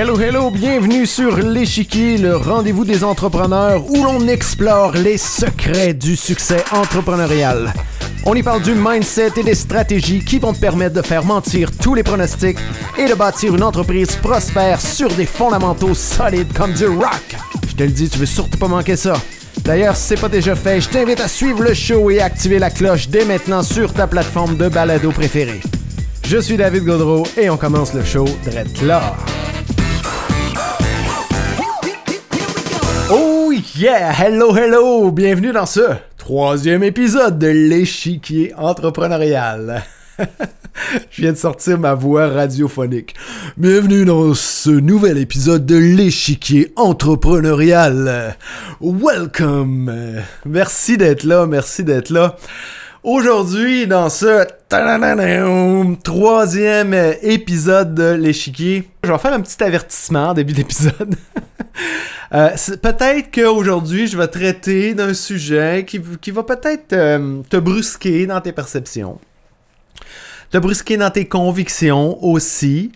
[0.00, 6.14] Hello, hello, bienvenue sur l'échiquier, le rendez-vous des entrepreneurs où l'on explore les secrets du
[6.14, 7.72] succès entrepreneurial.
[8.24, 11.76] On y parle du mindset et des stratégies qui vont te permettre de faire mentir
[11.76, 12.60] tous les pronostics
[12.96, 17.34] et de bâtir une entreprise prospère sur des fondamentaux solides comme du rock.
[17.68, 19.14] Je te le dis, tu veux surtout pas manquer ça.
[19.64, 22.70] D'ailleurs, si c'est pas déjà fait, je t'invite à suivre le show et activer la
[22.70, 25.60] cloche dès maintenant sur ta plateforme de balado préférée.
[26.24, 28.80] Je suis David Godreau et on commence le show direct
[33.74, 34.12] yeah!
[34.12, 35.10] Hello, hello!
[35.10, 35.80] Bienvenue dans ce
[36.16, 39.84] troisième épisode de l'échiquier entrepreneurial.
[41.10, 43.14] Je viens de sortir ma voix radiophonique.
[43.56, 48.36] Bienvenue dans ce nouvel épisode de l'échiquier entrepreneurial.
[48.80, 50.22] Welcome!
[50.44, 52.36] Merci d'être là, merci d'être là.
[53.10, 54.46] Aujourd'hui, dans ce
[56.02, 61.16] troisième épisode de l'échiquier, je vais faire un petit avertissement en début d'épisode.
[62.34, 62.50] Euh,
[62.82, 68.52] peut-être qu'aujourd'hui, je vais traiter d'un sujet qui, va peut-être euh, te brusquer dans tes
[68.52, 69.18] perceptions,
[70.50, 72.92] te brusquer dans tes convictions aussi.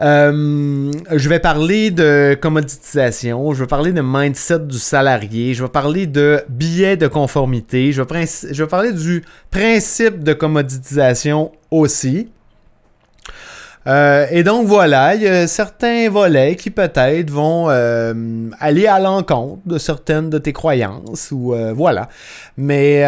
[0.00, 5.70] Euh, je vais parler de commoditisation, je vais parler de mindset du salarié, je vais
[5.70, 12.28] parler de billets de conformité, je vais, parler du principe de commoditisation aussi.
[13.86, 18.98] Euh, et donc voilà, il y a certains volets qui peut-être vont euh, aller à
[18.98, 22.08] l'encontre de certaines de tes croyances ou voilà.
[22.58, 23.04] Mais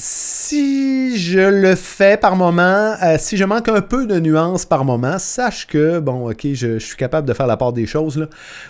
[0.00, 4.84] si je le fais par moment, euh, si je manque un peu de nuances par
[4.84, 8.28] moment, sache que, bon, ok, je, suis capable de faire la part des choses.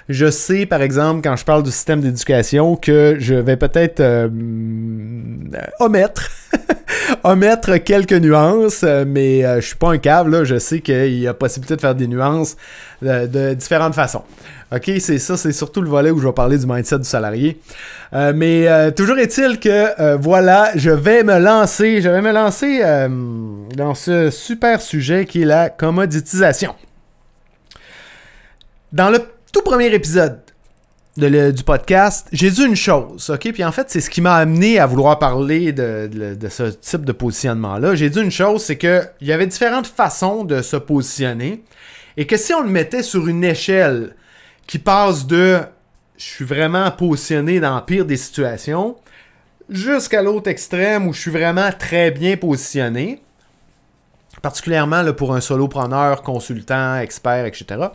[0.08, 4.28] Je sais, par exemple, quand je parle du système d'éducation, que je vais peut-être euh,
[5.80, 6.30] omettre,
[7.24, 10.44] omettre quelques nuances, mais euh, je suis pas un là.
[10.44, 12.56] je sais qu'il y a possibilité de faire des nuances
[13.02, 14.22] de différentes façons.
[14.70, 17.58] OK, c'est ça, c'est surtout le volet où je vais parler du mindset du salarié.
[18.12, 22.32] Euh, mais euh, toujours est-il que euh, voilà, je vais me lancer, je vais me
[22.32, 22.82] lancer
[23.74, 26.74] dans ce super sujet qui est la commoditisation.
[28.92, 29.20] Dans le
[29.52, 30.40] tout premier épisode
[31.16, 33.52] du podcast, j'ai dit une chose, ok?
[33.52, 37.06] Puis en fait, c'est ce qui m'a amené à vouloir parler de, de ce type
[37.06, 37.94] de positionnement-là.
[37.94, 41.64] J'ai dit une chose, c'est qu'il y avait différentes façons de se positionner
[42.18, 44.14] et que si on le mettait sur une échelle
[44.68, 45.60] qui passe de
[46.16, 48.96] je suis vraiment positionné dans la pire des situations
[49.68, 53.22] jusqu'à l'autre extrême où je suis vraiment très bien positionné,
[54.42, 57.86] particulièrement là, pour un solopreneur, consultant, expert, etc.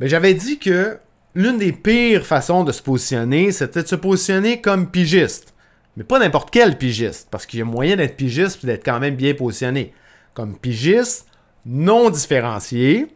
[0.00, 0.98] Mais j'avais dit que
[1.34, 5.52] l'une des pires façons de se positionner, c'était de se positionner comme pigiste.
[5.96, 9.00] Mais pas n'importe quel pigiste, parce qu'il y a moyen d'être pigiste et d'être quand
[9.00, 9.92] même bien positionné.
[10.34, 11.26] Comme pigiste
[11.64, 13.08] non différencié,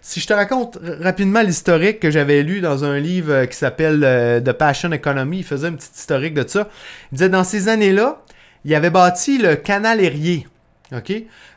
[0.00, 4.02] Si je te raconte rapidement l'historique que j'avais lu dans un livre euh, qui s'appelle
[4.04, 6.68] euh, The Passion Economy, il faisait un petit historique de ça.
[7.10, 8.22] Il disait dans ces années-là,
[8.64, 10.46] il avait bâti le canal Erie,
[10.94, 11.12] OK?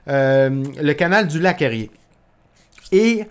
[0.08, 1.92] Euh, le canal du lac Erie.
[2.92, 3.26] Et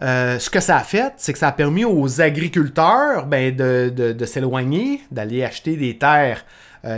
[0.00, 5.00] ce que ça a fait, c'est que ça a permis aux agriculteurs ben, de, s'éloigner,
[5.10, 6.44] d'aller acheter des terres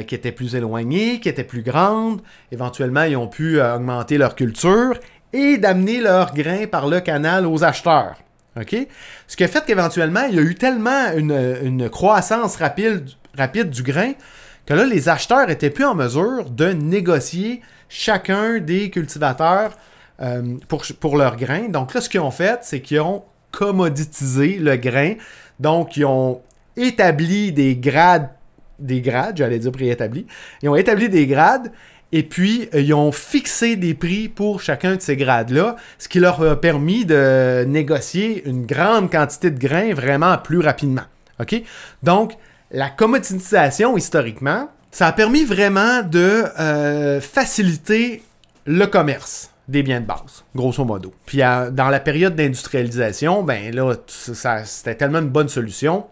[0.07, 2.21] qui étaient plus éloignées, qui étaient plus grandes.
[2.53, 5.01] Éventuellement, ils ont pu augmenter leur culture
[5.33, 8.17] et d'amener leurs grains par le canal aux acheteurs.
[8.57, 13.83] Ce qui a fait qu'éventuellement, il y a eu tellement une, croissance rapide, rapide du
[13.83, 14.13] grain
[14.67, 19.73] que là, les acheteurs n'étaient plus en mesure de négocier chacun des cultivateurs
[20.21, 21.69] euh, pour, pour leur grain.
[21.69, 25.15] Donc là, ce qu'ils ont fait, c'est qu'ils ont commoditisé le grain.
[25.59, 26.41] Donc, ils ont
[26.77, 28.29] établi des grades,
[28.79, 30.27] des grades, j'allais dire préétablis.
[30.63, 31.73] Ils ont établi des grades
[32.13, 36.21] et puis euh, ils ont fixé des prix pour chacun de ces grades-là, ce qui
[36.21, 41.05] leur a permis de négocier une grande quantité de grains vraiment plus rapidement.
[41.41, 41.63] OK?
[42.03, 42.37] Donc,
[42.71, 48.23] la commoditisation, historiquement, ça a permis vraiment de euh, faciliter
[48.67, 51.15] le commerce des biens de base, grosso modo.
[51.27, 56.07] Puis dans la période d'industrialisation, ben là, c'était tellement une bonne solution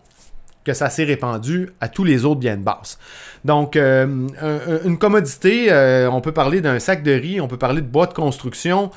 [0.68, 2.98] que ça s'est répandu à tous les autres biens de base.
[3.42, 4.28] Donc, euh,
[4.84, 8.06] une commodité, euh, on peut parler d'un sac de riz, on peut parler de bois
[8.06, 8.90] de construction,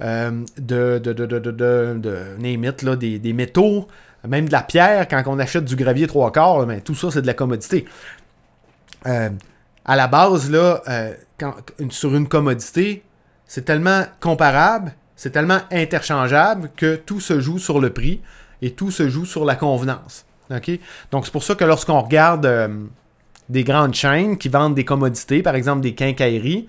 [0.00, 3.88] euh, de, de, de, des, métaux,
[4.26, 7.20] même de la pierre, quand on achète du gravier trois quarts, ben, tout ça, c'est
[7.20, 7.84] de la commodité.
[9.04, 10.82] à la base, là,
[11.90, 13.02] sur une commodité,
[13.46, 18.22] c'est tellement comparable, c'est tellement interchangeable que tout se joue sur le prix
[18.62, 20.24] et tout se joue sur la convenance.
[20.50, 22.68] Donc, c'est pour ça que lorsqu'on regarde euh,
[23.48, 26.68] des grandes chaînes qui vendent des commodités, par exemple des quincailleries,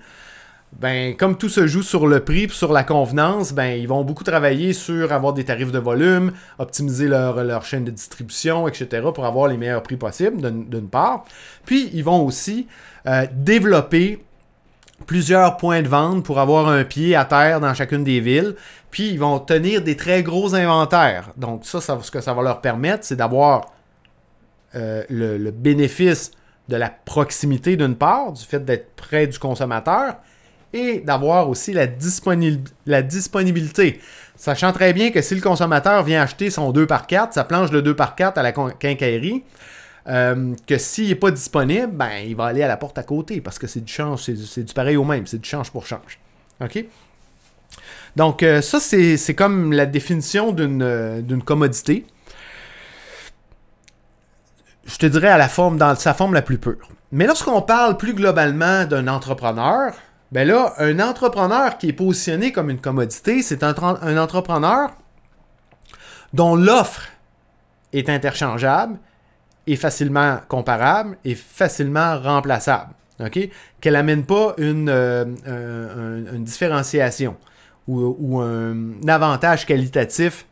[0.78, 4.04] ben, comme tout se joue sur le prix et sur la convenance, ben, ils vont
[4.04, 9.26] beaucoup travailler sur avoir des tarifs de volume, optimiser leur, chaîne de distribution, etc., pour
[9.26, 11.24] avoir les meilleurs prix possibles, d'une part.
[11.64, 12.68] Puis, ils vont aussi
[13.06, 14.22] euh, développer
[15.06, 18.54] plusieurs points de vente pour avoir un pied à terre dans chacune des villes.
[18.90, 21.30] Puis ils vont tenir des très gros inventaires.
[21.36, 23.72] Donc ça, ce que ça va leur permettre, c'est d'avoir
[24.74, 26.32] euh, le, bénéfice
[26.68, 30.16] de la proximité d'une part, du fait d'être près du consommateur,
[30.72, 31.86] et d'avoir aussi la,
[32.86, 34.00] la disponibilité.
[34.36, 37.70] Sachant très bien que si le consommateur vient acheter son 2 par 4 sa planche
[37.70, 39.42] de 2 par 4 à la quincaillerie,
[40.08, 43.40] euh, que s'il n'est pas disponible, ben, il va aller à la porte à côté
[43.40, 46.18] parce que c'est du change, c'est du pareil au même, c'est du change pour change.
[46.60, 46.84] OK?
[48.16, 52.06] Donc, euh, ça, c'est comme la définition euh, d'une commodité.
[54.84, 56.88] Je te dirais à la forme, dans sa forme la plus pure.
[57.12, 59.92] Mais lorsqu'on parle plus globalement d'un entrepreneur,
[60.32, 64.90] ben là, un entrepreneur qui est positionné comme une commodité, c'est un, un entrepreneur
[66.32, 67.08] dont l'offre
[67.92, 68.98] est interchangeable
[69.66, 72.94] est facilement comparable et facilement remplaçable.
[73.80, 75.24] Qu'elle n'amène pas une, euh,
[76.34, 77.36] une différenciation
[77.86, 80.46] ou, un avantage qualitatif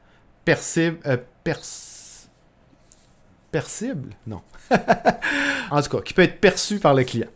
[0.44, 0.98] percible.
[1.06, 1.16] Euh,
[3.50, 4.10] percible?
[4.26, 4.42] Non.
[5.70, 7.28] en tout cas, qui peut être perçu par le client.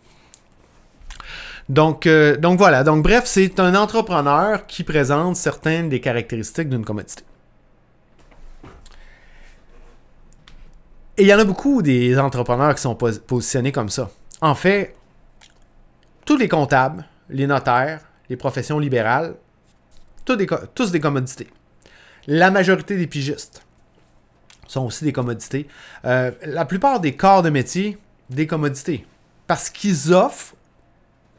[1.68, 2.84] Donc, euh, donc voilà.
[2.84, 7.24] Donc, bref, c'est un entrepreneur qui présente certaines des caractéristiques d'une commodité.
[11.22, 14.10] Et il y en a beaucoup des entrepreneurs qui sont positionnés comme ça.
[14.40, 14.96] En fait,
[16.24, 19.36] tous les comptables, les notaires, les professions libérales,
[20.24, 21.46] tous des, commodités.
[22.26, 23.64] La majorité des pigistes
[24.66, 25.68] sont aussi des commodités.
[26.04, 29.06] Euh, la plupart des corps de métier, des commodités.
[29.46, 30.56] Parce qu'ils offrent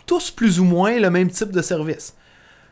[0.06, 2.16] tous plus ou moins le même type de service.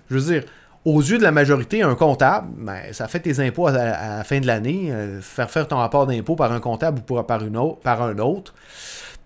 [0.09, 0.45] Je veux dire,
[0.85, 4.39] aux yeux de la majorité, un comptable, ben, ça fait tes impôts à, la fin
[4.39, 4.89] de l'année.
[4.91, 8.53] Euh, faire faire ton rapport d'impôt par un comptable ou par, un autre,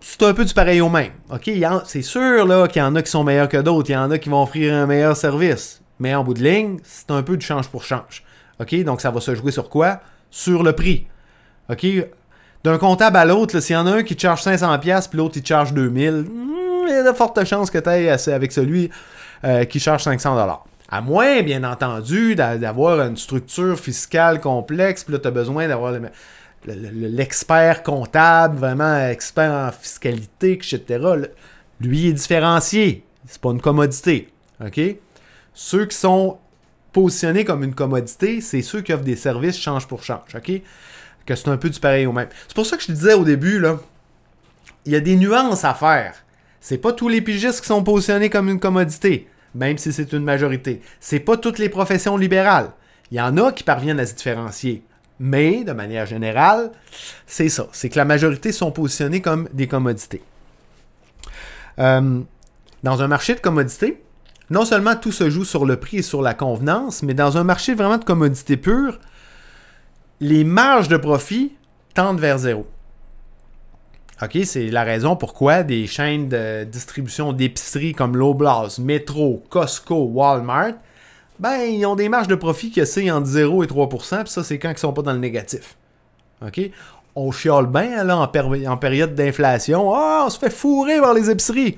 [0.00, 1.12] c'est un peu du pareil au même.
[1.86, 3.88] C'est sûr qu'il y en a qui sont meilleurs que d'autres.
[3.90, 5.80] Il y en a qui vont offrir un meilleur service.
[5.98, 8.22] Mais en bout de ligne, c'est un peu du change pour change.
[8.84, 10.00] Donc, ça va se jouer sur quoi?
[10.30, 11.06] Sur le prix.
[11.70, 11.86] OK?
[12.64, 15.40] D'un comptable à l'autre, s'il y en a un qui te charge 500$ puis l'autre,
[15.40, 18.90] te charge 2000$, hmm, il y a de fortes chances que tu ailles avec celui
[19.44, 20.58] euh, qui charge 500$.
[20.88, 25.92] À moins, bien entendu, d'avoir une structure fiscale complexe, puis là, tu as besoin d'avoir
[26.64, 31.04] l'expert comptable, vraiment expert en fiscalité, etc.
[31.80, 33.04] Lui est différencié.
[33.26, 34.28] C'est pas une commodité.
[34.64, 34.80] OK?
[35.52, 36.38] Ceux qui sont
[36.92, 40.36] positionnés comme une commodité, c'est ceux qui offrent des services change pour change.
[40.36, 40.62] OK?
[41.26, 42.28] Que c'est un peu du pareil au même.
[42.46, 43.80] C'est pour ça que je te disais au début, là,
[44.84, 46.14] il y a des nuances à faire.
[46.60, 50.22] C'est pas tous les pigistes qui sont positionnés comme une commodité même si c'est une
[50.22, 50.80] majorité.
[51.00, 52.70] C'est pas toutes les professions libérales.
[53.10, 54.82] Il y en a qui parviennent à se différencier.
[55.18, 56.70] Mais, de manière générale,
[57.26, 57.68] c'est ça.
[57.72, 60.22] C'est que la majorité sont positionnés comme des commodités.
[61.78, 62.20] Euh,
[62.82, 64.02] dans un marché de commodités,
[64.50, 67.44] non seulement tout se joue sur le prix et sur la convenance, mais dans un
[67.44, 69.00] marché vraiment de commodités pures,
[70.20, 71.52] les marges de profit
[71.94, 72.66] tendent vers zéro.
[74.22, 80.72] OK, c'est la raison pourquoi des chaînes de distribution d'épicerie comme Loblaws, Metro, Costco, Walmart,
[81.38, 84.42] ben, ils ont des marges de profit qui oscillent entre 0 et 3% puis ça,
[84.42, 85.76] c'est quand ils sont pas dans le négatif.
[86.40, 86.60] OK?
[87.14, 89.94] On chiale bien, là, en, période d'inflation.
[89.94, 91.76] Ah, on se fait fourrer par les épiceries.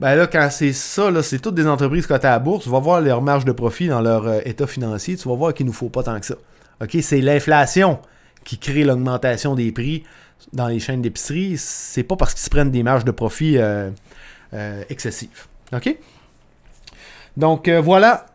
[0.00, 2.78] Ben là, quand c'est ça, c'est toutes des entreprises cotées à la bourse, tu vas
[2.80, 5.72] voir leur marge de profit dans leur euh, état financier, tu vas voir qu'il nous
[5.72, 6.36] faut pas tant que ça.
[6.82, 6.96] OK?
[7.02, 7.98] C'est l'inflation
[8.44, 10.02] qui crée l'augmentation des prix
[10.52, 13.90] dans les chaînes d'épicerie, c'est pas parce qu'ils se prennent des marges de profit euh,
[14.54, 15.46] euh, excessives.
[15.72, 15.96] OK?
[17.36, 18.26] Donc euh, voilà,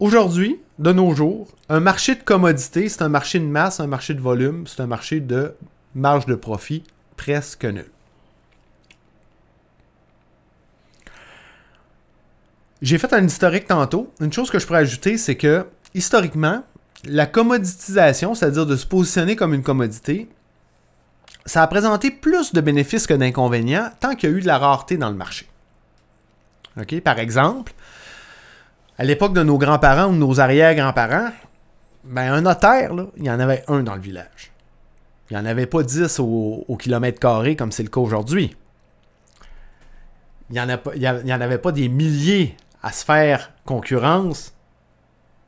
[0.00, 4.14] aujourd'hui, de nos jours, un marché de commodité, c'est un marché de masse, un marché
[4.14, 5.54] de volume, c'est un marché de
[5.94, 6.84] marge de profit
[7.16, 7.86] presque nul.
[12.82, 14.12] J'ai fait un historique tantôt.
[14.20, 15.64] Une chose que je pourrais ajouter, c'est que
[15.94, 16.64] historiquement,
[17.04, 20.28] la commoditisation, c'est-à-dire de se positionner comme une commodité,
[21.46, 24.58] ça a présenté plus de bénéfices que d'inconvénients tant qu'il y a eu de la
[24.58, 25.48] rareté dans le marché.
[27.04, 27.72] Par exemple,
[28.98, 31.30] à l'époque de nos grands-parents ou de nos arrière-grands-parents,
[32.04, 34.52] ben, un notaire, il y en avait un dans le village.
[35.30, 38.56] Il n'y en avait pas dix au, kilomètre carré comme c'est le cas aujourd'hui.
[40.50, 44.52] Il n'y en, en, avait pas des milliers à se faire concurrence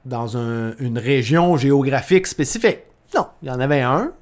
[0.04, 2.80] dans une région géographique spécifique.
[3.14, 4.12] Non, il y en avait un,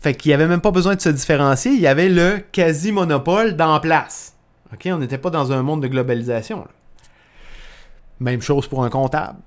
[0.00, 1.72] fait qu'il n'y avait même pas besoin de se différencier.
[1.72, 4.34] Il y avait le quasi-monopole dans place.
[4.86, 6.66] On n'était pas dans un monde de globalisation.
[8.18, 9.38] Même chose pour un comptable.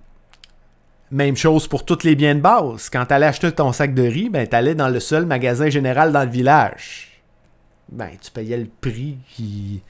[1.11, 2.89] Même chose pour tous les biens de base.
[2.89, 5.69] Quand tu allais acheter ton sac de riz, ben, tu allais dans le seul magasin
[5.69, 7.21] général dans le village.
[7.91, 9.81] Ben, tu payais le prix qui,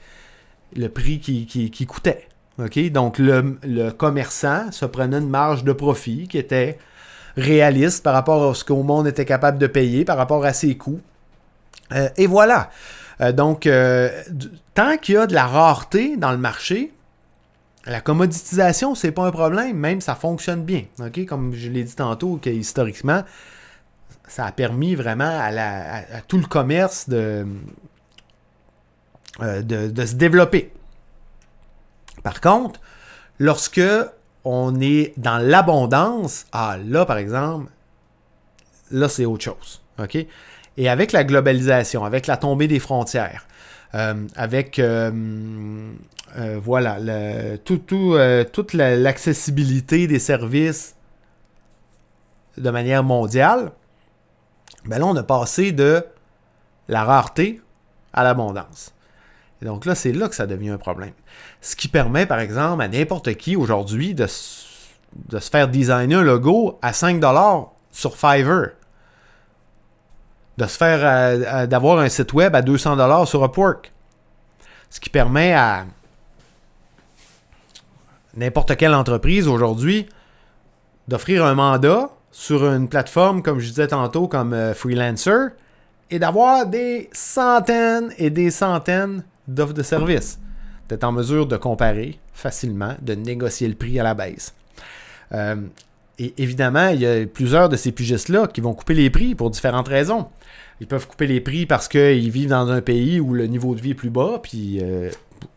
[0.76, 2.28] le prix qui, qui, coûtait.
[2.90, 6.78] Donc, le, le commerçant se prenait une marge de profit qui était
[7.36, 10.76] réaliste par rapport à ce qu'au monde était capable de payer, par rapport à ses
[10.76, 11.00] coûts.
[11.92, 12.70] Euh, et voilà.
[13.20, 14.10] Euh, donc, euh,
[14.74, 16.92] tant qu'il y a de la rareté dans le marché,
[17.86, 20.84] la commoditisation, c'est pas un problème, même ça fonctionne bien.
[21.28, 23.22] Comme je l'ai dit tantôt, que historiquement,
[24.26, 27.46] ça a permis vraiment à, tout le commerce de
[29.40, 30.72] se développer.
[32.22, 32.80] Par contre,
[33.38, 33.82] lorsque
[34.44, 37.70] on est dans l'abondance, ah là par exemple,
[38.90, 39.82] là c'est autre chose.
[40.76, 43.46] Et avec la globalisation, avec la tombée des frontières,
[43.94, 45.12] euh, avec euh,
[46.36, 46.98] euh, voilà,
[47.64, 47.82] tout,
[48.52, 50.96] toute l'accessibilité des services
[52.56, 53.72] de manière mondiale,
[54.84, 56.04] ben là on a passé de
[56.88, 57.60] la rareté
[58.12, 58.92] à l'abondance.
[59.64, 61.14] Et donc là, c'est là que ça devient un problème.
[61.62, 66.22] Ce qui permet, par exemple, à n'importe qui aujourd'hui de, de, se faire designer un
[66.22, 68.72] logo à 5$ sur Fiverr.
[70.58, 73.90] De se faire euh, euh, d'avoir un site web à 200$ sur Upwork.
[74.90, 75.86] Ce qui permet à
[78.36, 80.06] n'importe quelle entreprise aujourd'hui
[81.08, 85.54] d'offrir un mandat sur une plateforme, comme je disais tantôt, comme euh, Freelancer,
[86.10, 90.38] et d'avoir des centaines et des centaines d'offres de services.
[90.88, 94.54] D'être en mesure de comparer facilement, de négocier le prix à la baisse.
[95.32, 95.56] Euh,
[96.18, 99.50] et évidemment, il y a plusieurs de ces pigistes-là qui vont couper les prix pour
[99.50, 100.28] différentes raisons.
[100.80, 103.80] Ils peuvent couper les prix parce qu'ils vivent dans un pays où le niveau de
[103.80, 105.10] vie est plus bas, puis euh,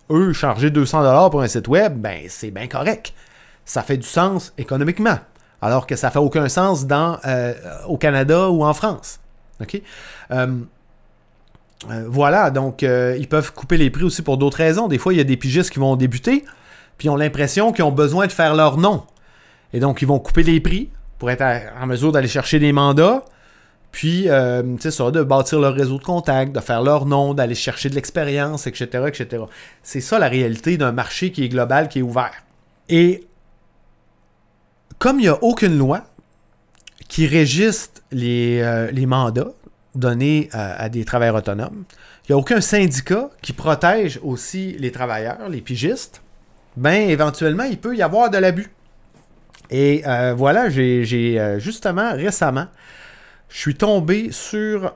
[0.09, 3.13] eux, charger 200$ pour un site web, ben c'est bien correct.
[3.65, 5.19] Ça fait du sens économiquement,
[5.61, 7.53] alors que ça fait aucun sens dans, euh,
[7.87, 9.19] au Canada ou en France.
[9.61, 9.81] OK?
[11.89, 14.87] Euh, voilà, donc euh, ils peuvent couper les prix aussi pour d'autres raisons.
[14.87, 16.43] Des fois, il y a des pigistes qui vont débuter,
[16.97, 19.03] puis ont l'impression qu'ils ont besoin de faire leur nom.
[19.73, 21.43] Et donc, ils vont couper les prix pour être
[21.79, 23.23] en mesure d'aller chercher des mandats,
[23.91, 27.55] puis, euh, tu ça, de bâtir leur réseau de contacts, de faire leur nom, d'aller
[27.55, 29.43] chercher de l'expérience, etc., etc.
[29.81, 32.43] C'est ça la réalité d'un marché qui est global, qui est ouvert.
[32.89, 33.25] Et
[34.99, 36.03] comme il n'y a aucune loi
[37.07, 39.53] qui régisse les, les mandats,
[39.97, 41.83] donné à, des travailleurs autonomes.
[42.23, 46.21] Il n'y a aucun syndicat qui protège aussi les travailleurs, les pigistes.
[46.75, 48.71] Ben, éventuellement, il peut y avoir de l'abus.
[49.69, 52.67] Et euh, voilà, j'ai euh, justement récemment,
[53.49, 54.93] je suis tombé sur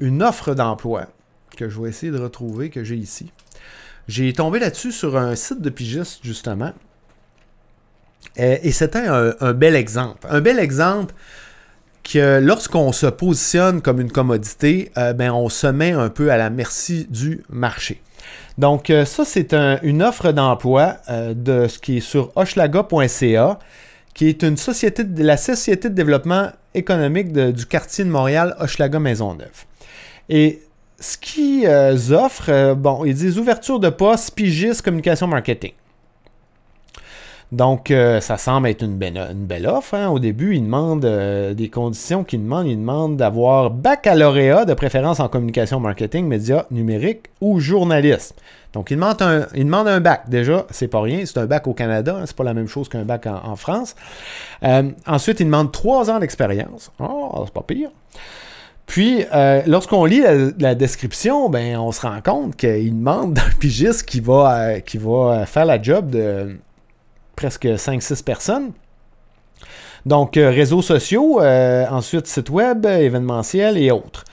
[0.00, 1.06] une offre d'emploi
[1.56, 3.32] que je vais essayer de retrouver, que j'ai ici.
[4.06, 6.72] J'ai tombé là-dessus sur un site de pigistes, justement.
[8.36, 10.26] Et, c'était un, bel exemple.
[10.30, 11.14] Un bel exemple
[12.14, 16.50] lorsqu'on se positionne comme une commodité, euh, ben, on se met un peu à la
[16.50, 18.00] merci du marché.
[18.56, 23.58] Donc, euh, ça, c'est une offre d'emploi euh, de ce qui est sur hochelaga.ca
[24.14, 28.98] qui est une société de la Société de développement économique du quartier de Montréal, Hochelaga
[28.98, 29.64] Maisonneuve.
[30.28, 30.62] Et
[30.98, 31.68] ce qu'ils
[32.12, 35.70] offrent, bon, ils disent ouverture de poste, pigiste, communication marketing.
[37.50, 39.94] Donc, euh, ça semble être une belle, offre.
[39.94, 40.08] Hein.
[40.08, 41.06] Au début, ils demandent
[41.54, 42.66] des conditions qu'ils demandent.
[42.66, 48.36] Ils demandent d'avoir baccalauréat, de préférence en communication marketing, médias numériques ou journalisme.
[48.74, 50.28] Donc, ils demandent un, ils demandent un bac.
[50.28, 51.24] Déjà, c'est pas rien.
[51.24, 52.18] C'est un bac au Canada.
[52.20, 52.24] Hein.
[52.26, 53.94] C'est pas la même chose qu'un bac en, France.
[55.06, 56.92] ensuite, ils demandent trois ans d'expérience.
[57.00, 57.90] Oh, c'est pas pire.
[58.88, 60.22] Puis, euh, lorsqu'on lit
[60.58, 64.96] la, description, ben, on se rend compte qu'il demande d'un pigiste qui va, euh, qui
[64.96, 66.56] va faire la job de
[67.38, 68.72] presque 5-6 personnes.
[70.06, 74.24] Donc, euh, réseaux sociaux, ensuite site web, événementiel et autres.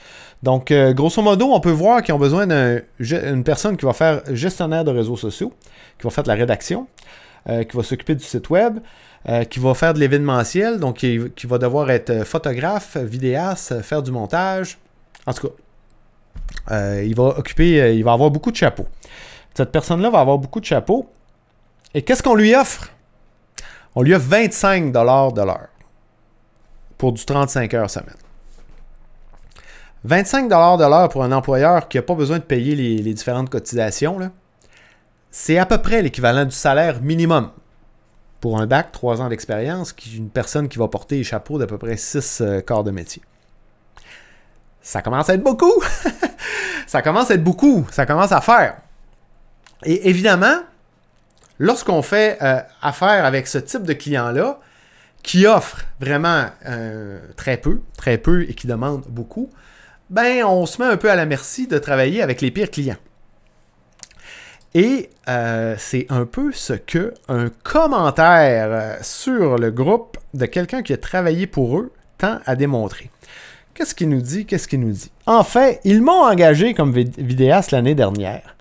[0.42, 4.84] Donc, grosso modo, on peut voir qu'ils ont besoin d'une personne qui va faire gestionnaire
[4.84, 5.52] de réseaux sociaux,
[5.98, 6.86] qui va faire de la rédaction,
[7.46, 8.78] qui va s'occuper du site web,
[9.28, 13.82] euh, qui va faire de l'événementiel, donc qui, va devoir être euh, photographe, vidéaste, euh,
[13.82, 14.78] faire du montage.
[15.26, 18.86] En tout cas, il va occuper, il va avoir beaucoup de chapeaux.
[19.52, 21.10] Cette personne-là va avoir beaucoup de chapeaux.
[21.92, 22.92] Et qu'est-ce qu'on lui offre?
[23.96, 25.68] On lui offre 25 de l'heure
[26.98, 28.14] pour du 35 heures semaine.
[30.04, 34.18] 25 de l'heure pour un employeur qui n'a pas besoin de payer les, différentes cotisations,
[35.30, 37.50] c'est à peu près l'équivalent du salaire minimum
[38.40, 41.78] pour un bac, trois ans d'expérience, une personne qui va porter les chapeaux d'à peu
[41.78, 43.22] près six euh, corps de métier.
[44.82, 45.82] Ça commence à être beaucoup.
[46.86, 47.86] ça commence à être beaucoup.
[47.90, 48.76] Ça commence à faire.
[49.84, 50.60] Et évidemment,
[51.58, 54.60] lorsqu'on fait euh, affaire avec ce type de client-là,
[55.22, 59.50] qui offre vraiment euh, très peu, très peu et qui demande beaucoup,
[60.08, 62.96] ben on se met un peu à la merci de travailler avec les pires clients.
[64.74, 70.92] Et euh, c'est un peu ce que un commentaire sur le groupe de quelqu'un qui
[70.92, 73.10] a travaillé pour eux tend à démontrer.
[73.74, 74.46] Qu'est-ce qu'il nous dit?
[74.46, 75.10] Qu'est-ce qu'il nous dit?
[75.26, 78.55] En fait, ils m'ont engagé comme vidéaste l'année dernière.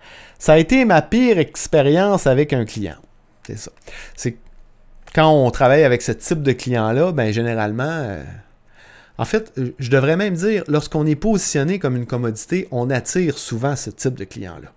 [0.46, 2.98] Ça a été ma pire expérience avec un client.
[3.48, 3.72] C'est ça.
[4.16, 4.38] C'est
[5.16, 8.24] quand on travaille avec ce type de client-là, ben généralement, euh,
[9.18, 13.76] en fait, je devrais même dire, lorsqu'on est positionné comme une commodité, on attire souvent
[13.76, 14.70] ce type de client-là.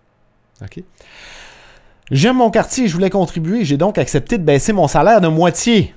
[2.11, 3.67] J'aime mon quartier je voulais contribuer.
[3.67, 5.95] J'ai donc accepté de baisser mon salaire de moitié.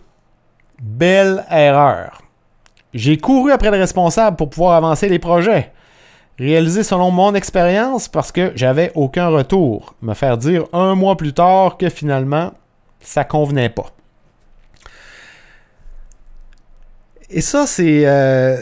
[0.82, 2.22] Belle erreur.
[2.94, 5.72] J'ai couru après le responsable pour pouvoir avancer les projets.
[6.39, 9.96] Réalisé selon mon expérience parce que j'avais aucun retour.
[10.02, 12.54] Me faire dire un mois plus tard que finalement,
[13.00, 13.88] ça convenait pas.
[17.30, 18.06] Et ça, c'est.
[18.06, 18.58] Euh,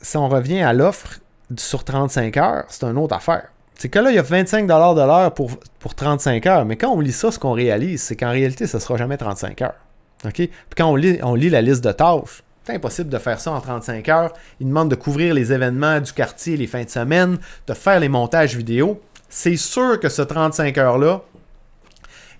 [0.00, 1.20] si on revient à l'offre
[1.56, 3.48] sur 35 heures, c'est une autre affaire.
[3.74, 6.64] C'est que là, il y a 25 de l'heure pour, pour 35 heures.
[6.64, 9.16] Mais quand on lit ça, ce qu'on réalise, c'est qu'en réalité, ce ne sera jamais
[9.16, 9.80] 35 heures.
[10.24, 10.34] OK?
[10.34, 13.50] Puis quand on lit, on lit la liste de tâches, c'est impossible de faire ça
[13.50, 14.32] en 35 heures.
[14.60, 18.08] Il demande de couvrir les événements du quartier les fins de semaine, de faire les
[18.08, 19.00] montages vidéo.
[19.28, 21.22] C'est sûr que ce 35 heures-là,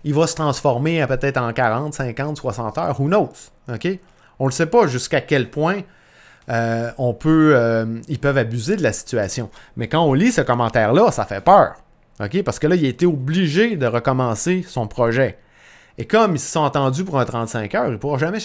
[0.04, 3.00] il va se transformer peut-être en 40, 50, 60 heures.
[3.00, 3.32] Who knows?
[4.38, 5.82] On ne sait pas jusqu'à quel point
[6.48, 9.50] euh, on peut, euh, ils peuvent abuser de la situation.
[9.76, 11.76] Mais quand on lit ce commentaire-là, ça fait peur.
[12.44, 15.38] Parce que là, il a été obligé de recommencer son projet.
[15.98, 18.38] Et comme ils se sont entendus pour un 35 heures, il ne pourra, jamais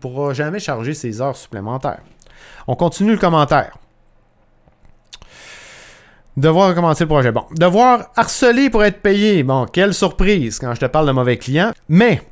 [0.00, 2.00] pourra jamais charger ses heures supplémentaires.
[2.66, 3.76] On continue le commentaire.
[6.36, 7.30] Devoir recommencer le projet.
[7.30, 9.42] Bon, devoir harceler pour être payé.
[9.44, 11.72] Bon, quelle surprise quand je te parle de mauvais client.
[11.88, 12.22] Mais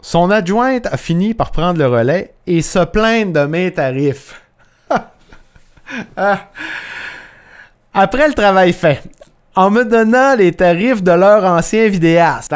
[0.00, 4.42] son adjointe a fini par prendre le relais et se plaindre de mes tarifs.
[6.18, 6.50] Ah.
[7.94, 9.02] Après le travail fait,
[9.58, 12.54] en me donnant les tarifs de leur ancien vidéaste.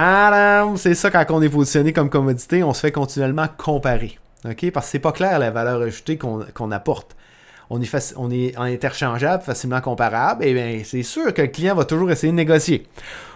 [0.77, 4.21] C'est ça quand on est positionné comme commodité, on se fait continuellement comparer.
[4.45, 7.17] Parce que c'est pas clair la valeur ajoutée qu'on apporte.
[7.71, 12.09] On est, on interchangeable, facilement comparable, et bien c'est sûr que le client va toujours
[12.13, 12.87] essayer de négocier.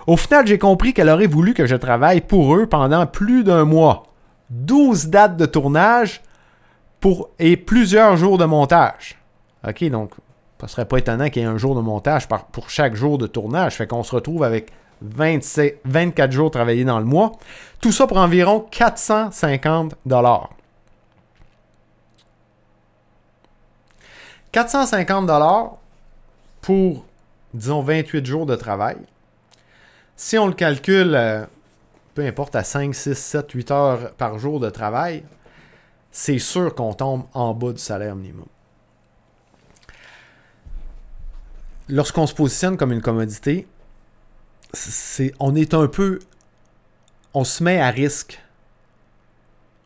[0.07, 3.65] Au final, j'ai compris qu'elle aurait voulu que je travaille pour eux pendant plus d'un
[3.65, 4.05] mois.
[4.51, 6.23] 12 dates de tournage
[7.01, 9.19] pour, et plusieurs jours de montage.
[9.67, 10.13] OK, donc,
[10.61, 13.27] ça serait pas étonnant qu'il y ait un jour de montage pour chaque jour de
[13.27, 13.75] tournage.
[13.75, 17.33] Fait qu'on se retrouve avec 24 jours travaillés dans le mois.
[17.81, 20.51] Tout ça pour environ 450 dollars.
[24.53, 25.77] 450 dollars
[26.63, 27.05] pour,
[27.53, 28.97] disons, 28 jours de travail.
[30.17, 31.45] Si on le calcule, euh,
[32.15, 35.23] peu importe, à 5, 6, 7, 8 heures par jour de travail,
[36.11, 38.47] c'est sûr qu'on tombe en bas du salaire minimum.
[41.89, 43.67] Lorsqu'on se positionne comme une commodité,
[44.73, 46.19] c'est, on est un peu.
[47.35, 48.41] On se met à risque.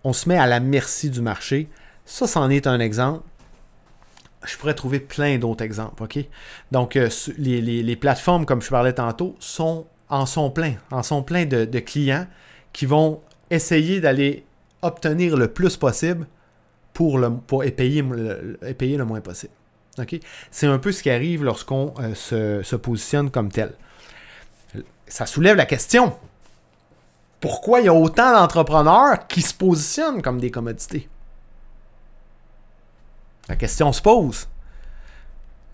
[0.05, 1.69] on se met à la merci du marché.
[2.05, 3.25] Ça, c'en est un exemple.
[4.45, 6.03] Je pourrais trouver plein d'autres exemples?
[6.73, 10.75] Donc, euh, les, plateformes, comme je parlais tantôt, sont, en sont plein.
[10.91, 12.27] En sont plein de, clients
[12.73, 14.45] qui vont essayer d'aller
[14.81, 16.27] obtenir le plus possible
[16.95, 19.53] pour, pour payer, le, moins possible.
[20.51, 22.15] C'est un peu ce qui arrive lorsqu'on euh,
[22.63, 23.73] se positionne comme tel.
[25.07, 26.15] Ça soulève la question
[27.41, 31.09] pourquoi il y a autant d'entrepreneurs qui se positionnent comme des commodités?
[33.49, 34.47] La question se pose.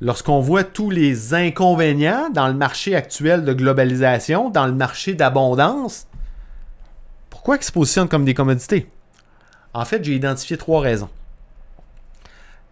[0.01, 6.07] Lorsqu'on voit tous les inconvénients dans le marché actuel de globalisation, dans le marché d'abondance,
[7.31, 8.89] pourquoi ils se positionnent comme des commodités?
[9.75, 11.11] En fait, j'ai identifié trois raisons.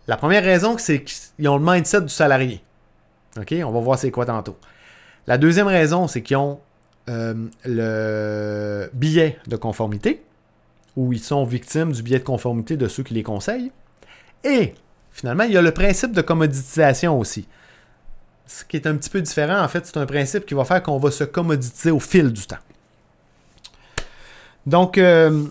[0.07, 2.63] La première raison, c'est qu'ils ont le mindset du salarié.
[3.39, 3.55] OK?
[3.65, 4.59] On va voir c'est quoi tantôt.
[5.27, 6.61] La deuxième raison, c'est qu'ils ont
[7.09, 10.23] euh, le billet de conformité,
[10.97, 13.73] où ils sont victimes du billet de conformité de ceux qui les conseillent.
[14.45, 14.75] Et
[15.11, 17.49] finalement, il y a le principe de commoditisation aussi.
[18.47, 20.83] Ce qui est un petit peu différent, en fait, c'est un principe qui va faire
[20.83, 22.59] qu'on va se commoditiser au fil du temps.
[24.67, 25.47] Donc, euh,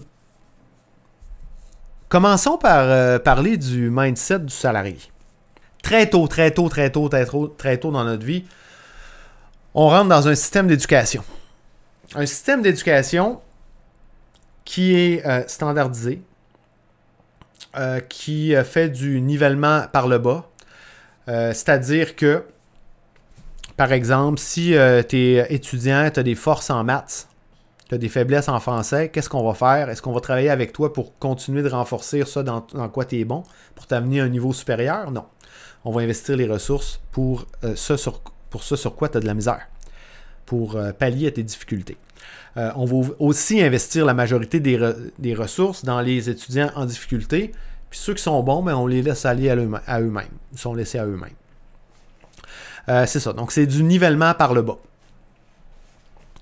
[2.14, 5.00] commençons par euh, parler du mindset du salarié.
[5.82, 8.46] Très tôt, très tôt, très tôt, très tôt, très tôt dans notre vie,
[9.74, 11.24] on rentre dans un système d'éducation
[12.14, 13.42] un système d'éducation
[14.64, 16.22] qui est euh, standardisé,
[17.76, 20.48] euh, qui fait du nivellement par le bas.
[21.26, 22.44] C'est-à-dire que,
[23.76, 24.76] par exemple, si
[25.10, 27.28] tu es étudiant, tu as des forces en maths,
[27.90, 29.90] tu as des faiblesses en français, qu'est-ce qu'on va faire?
[29.90, 33.26] Est-ce qu'on va travailler avec toi pour continuer de renforcer ça dans, quoi tu es
[33.26, 33.44] bon,
[33.76, 35.12] pour t'amener à un niveau supérieur?
[35.12, 35.26] Non.
[35.86, 39.34] On va investir les ressources pour, ce, sur, pour sur quoi tu as de la
[39.34, 39.68] misère
[40.46, 41.98] pour euh, pallier à tes difficultés.
[42.58, 47.52] Euh, on va aussi investir la majorité des, ressources dans les étudiants en difficulté.
[47.90, 50.26] Puis ceux qui sont bons, ben, on les laisse aller à eux-mêmes.
[50.52, 51.34] Ils sont laissés à eux-mêmes.
[52.90, 53.34] Euh, c'est ça.
[53.34, 54.78] Donc, c'est du nivellement par le bas.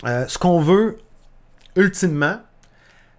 [0.03, 0.97] ce qu'on veut,
[1.75, 2.39] ultimement,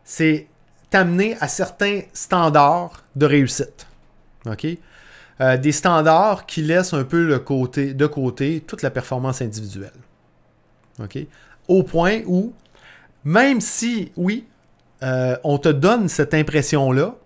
[0.04, 0.48] c'est
[0.90, 3.86] t'amener à certains standards de réussite.
[4.46, 4.66] OK?
[5.60, 9.90] des standards qui laissent un peu de côté toute la performance individuelle.
[11.68, 12.52] Au point où,
[13.24, 14.46] même si, oui,
[15.02, 17.16] euh, on te donne cette impression-là,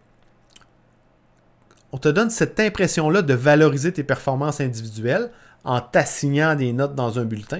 [1.92, 5.30] on te donne cette impression-là de valoriser tes performances individuelles
[5.64, 7.58] en t'assignant des notes dans un bulletin.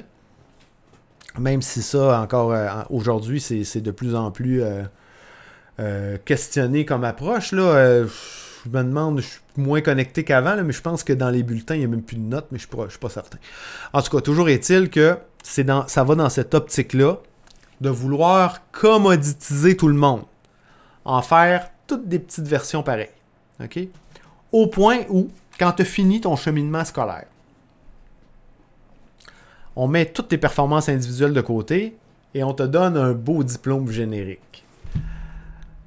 [1.39, 4.63] Même si ça, encore euh, aujourd'hui, c'est de plus en plus
[5.79, 7.53] euh, questionné comme approche.
[7.53, 8.05] Là,
[8.67, 11.75] je me demande, je suis moins connecté qu'avant, mais je pense que dans les bulletins,
[11.75, 13.39] il n'y a même plus de notes, mais je ne suis, pas certain.
[13.93, 15.19] En tout cas, toujours est-il que
[15.59, 17.19] dans, ça va dans cette optique-là
[17.81, 20.23] de vouloir commoditiser tout le monde.
[21.05, 23.11] En faire toutes des petites versions pareilles.
[24.53, 27.27] Au point où, quand tu as fini ton cheminement scolaire,
[29.77, 31.97] on met toutes tes performances individuelles de côté
[32.35, 34.65] et on te donne un beau diplôme générique.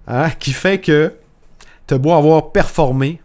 [0.08, 0.30] Hein?
[0.39, 1.13] Qui fait que
[1.88, 3.19] tu as avoir performé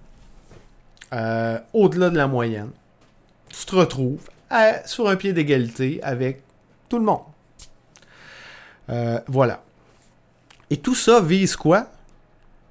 [1.13, 2.71] euh, au-delà de la moyenne,
[3.49, 4.29] tu te retrouves
[4.85, 6.43] sur un pied d'égalité avec
[6.89, 7.23] tout le monde.
[8.89, 9.63] Euh, voilà.
[10.71, 11.89] Et tout ça vise quoi?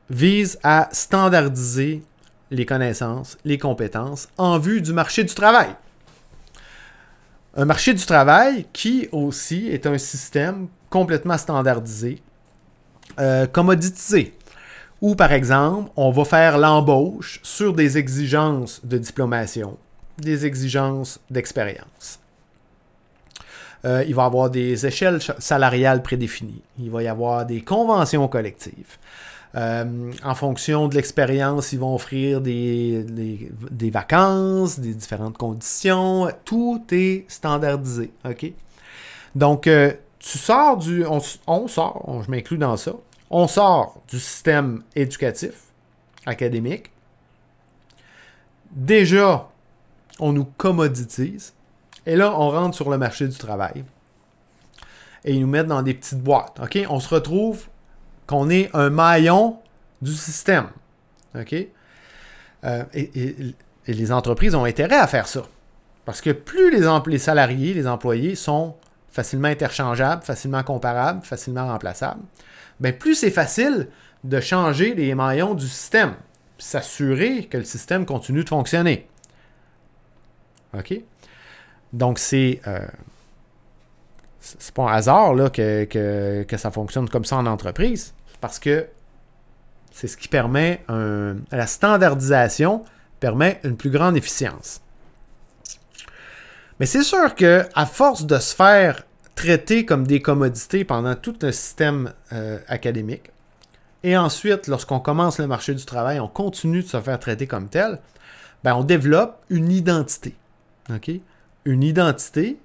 [0.10, 2.04] Vise à standardiser
[2.52, 5.76] les connaissances, les compétences en vue du marché du travail.
[7.56, 12.22] Un marché du travail qui aussi est un système complètement standardisé,
[13.20, 14.34] euh, commoditisé.
[15.02, 19.78] Où par exemple, on va faire l'embauche sur des exigences de diplomation,
[20.18, 22.20] des exigences d'expérience.
[23.86, 26.63] Euh, il va y avoir des échelles salariales prédéfinies.
[26.80, 28.98] Il va y avoir des conventions collectives.
[29.56, 36.28] Euh, en fonction de l'expérience, ils vont offrir des, des, vacances, des différentes conditions.
[36.44, 38.12] Tout est standardisé.
[38.26, 38.52] OK?
[39.36, 41.06] Donc, euh, tu sors du.
[41.06, 42.94] On, sort, je m'inclus dans ça.
[43.30, 45.54] On sort du système éducatif,
[46.26, 46.92] académique.
[48.72, 49.50] Déjà,
[50.20, 51.54] on nous commoditise.
[52.06, 53.86] Et là, on rentre sur le marché du travail.
[55.26, 56.60] Et ils nous mettent dans des petites boîtes.
[56.62, 56.80] OK?
[56.89, 57.68] On se retrouve
[58.28, 59.60] qu'on est un maillon
[60.02, 60.68] du système.
[61.36, 61.56] OK?
[62.64, 63.56] Euh, et,
[63.86, 65.44] les entreprises ont intérêt à faire ça.
[66.06, 68.76] Parce que plus les, salariés, les employés sont
[69.12, 72.22] facilement interchangeables, facilement comparables, facilement remplaçables,
[72.80, 73.90] bien plus c'est facile
[74.24, 76.16] de changer les maillons du système,
[76.58, 79.08] s'assurer que le système continue de fonctionner.
[80.74, 81.02] OK?
[81.92, 82.62] Donc, c'est.
[82.68, 82.80] Euh,
[84.44, 88.14] c'est pas un hasard là, que, ça fonctionne comme ça en entreprise.
[88.42, 88.88] Parce que
[89.92, 92.84] c'est ce qui permet la standardisation
[93.20, 94.82] permet une plus grande efficience.
[96.80, 99.04] Mais c'est sûr que à force de se faire
[99.36, 103.32] traiter comme des commodités pendant tout un système euh, académique,
[104.04, 107.70] et ensuite, lorsqu'on commence le marché du travail, on continue de se faire traiter comme
[107.70, 108.00] tel,
[108.64, 110.36] ben on développe une identité.
[111.64, 112.58] Une identité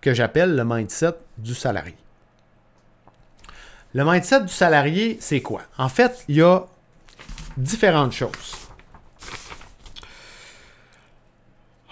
[0.00, 1.96] que j'appelle le mindset du salarié.
[3.92, 5.62] Le mindset du salarié, c'est quoi?
[5.76, 6.64] En fait, il y a
[7.56, 8.56] différentes choses.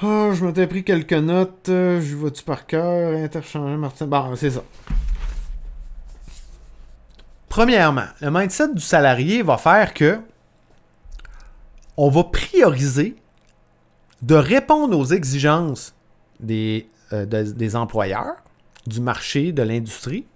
[0.00, 1.64] Oh, je m'étais pris quelques notes.
[1.66, 3.16] Je vois-tu par cœur?
[3.16, 4.06] Interchanger, Martin?
[4.06, 4.62] Bon, c'est ça.
[7.48, 10.20] Premièrement, le mindset du salarié va faire que
[11.96, 13.16] on va prioriser
[14.22, 15.96] de répondre aux exigences
[16.38, 18.36] des, euh, des employeurs,
[18.86, 20.26] du marché, de l'industrie,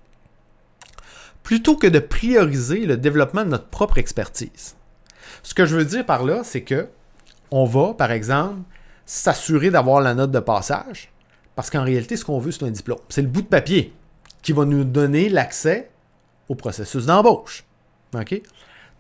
[1.43, 4.77] plutôt que de prioriser le développement de notre propre expertise.
[5.43, 6.89] Ce que je veux dire par là, c'est que
[7.51, 8.61] on va, par exemple,
[9.05, 11.13] s'assurer d'avoir la note de passage,
[11.55, 13.01] parce qu'en réalité, ce qu'on veut, c'est un diplôme.
[13.09, 13.93] C'est le bout de papier
[14.41, 15.91] qui va nous donner l'accès
[16.49, 17.65] au processus d'embauche.
[18.15, 18.41] OK?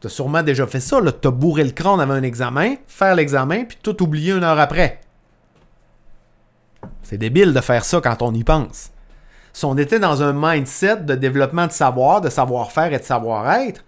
[0.00, 3.14] Tu as sûrement déjà fait ça, tu as bourré le crâne avant un examen, faire
[3.14, 5.00] l'examen, puis tout oublier une heure après.
[7.02, 8.90] C'est débile de faire ça quand on y pense.
[9.52, 13.84] Si on était dans un mindset de développement de savoir, de savoir-faire et de savoir-être,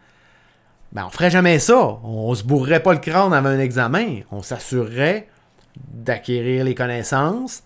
[0.92, 1.98] ben on ferait jamais ça.
[2.04, 4.20] On se bourrerait pas le crâne avant un examen.
[4.30, 5.28] On s'assurerait
[5.76, 7.62] d'acquérir les connaissances,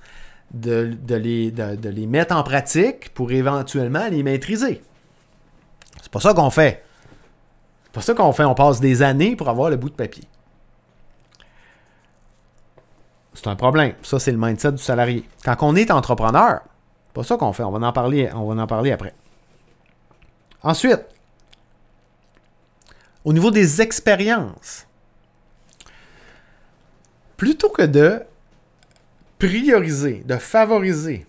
[0.53, 4.81] de, les, de, les, mettre en pratique pour éventuellement les maîtriser.
[6.01, 6.85] C'est pas ça qu'on fait.
[7.85, 8.45] C'est pas ça qu'on fait.
[8.45, 10.25] On passe des années pour avoir le bout de papier.
[13.39, 13.95] C'est un problème.
[14.03, 15.25] Ça, c'est le mindset du salarié.
[15.45, 16.61] Quand on est entrepreneur,
[17.15, 17.63] pas ça qu'on fait.
[17.63, 19.15] On va en parler, on va en parler après.
[20.61, 21.05] Ensuite,
[23.25, 24.89] au niveau des expériences,
[27.37, 28.23] plutôt que de
[29.39, 31.25] prioriser, de favoriser,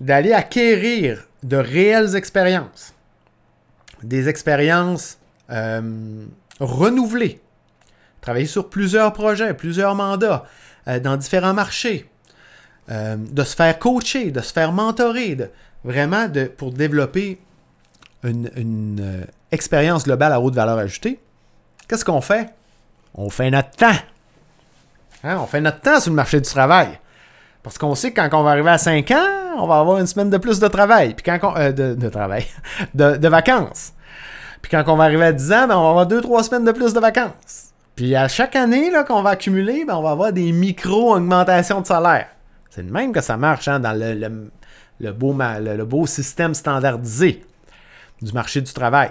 [0.00, 2.92] d'aller acquérir de réelles expériences,
[4.02, 5.16] des expériences
[5.48, 6.26] euh,
[6.60, 7.40] renouvelées,
[8.20, 10.44] travailler sur plusieurs projets, plusieurs mandats,
[10.88, 12.08] euh, dans différents marchés,
[12.90, 15.36] euh, de se faire coacher, de se faire mentorer,
[15.84, 17.40] vraiment de, pour développer
[18.24, 21.20] une expérience globale à haute valeur ajoutée.
[21.88, 22.48] Qu'est-ce qu'on fait?
[23.14, 23.98] On fait notre temps.
[25.24, 26.98] Hein, on fait notre temps sur le marché du travail.
[27.62, 30.06] Parce qu'on sait que quand on va arriver à 5 ans, on va avoir une
[30.06, 31.14] semaine de plus de travail.
[31.14, 32.46] Puis quand euh, de, travail.
[32.94, 33.92] De, vacances.
[34.62, 36.72] Puis quand on va arriver à 10 ans, ben, on va avoir 2-3 semaines de
[36.72, 37.65] plus de vacances.
[37.96, 42.28] Puis à chaque année qu'on va accumuler, ben, on va avoir des micro-augmentations de salaire.
[42.70, 47.42] C'est de même que ça marche hein, dans le, beau, le beau système standardisé
[48.20, 49.10] du marché du travail.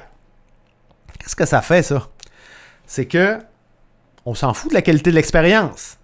[1.19, 2.07] Qu'est-ce que ça fait, ça?
[2.85, 3.39] C'est que
[4.23, 5.97] on s'en fout de la qualité de l'expérience.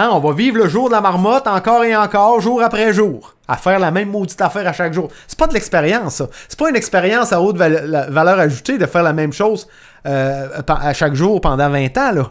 [0.00, 3.34] Hein, on va vivre le jour de la marmotte encore et encore, jour après jour,
[3.46, 5.10] à faire la même maudite affaire à chaque jour.
[5.26, 6.28] C'est pas de l'expérience, ça.
[6.48, 9.68] C'est pas une expérience à haute valeur ajoutée de faire la même chose
[10.06, 12.30] euh, à chaque jour pendant 20 ans.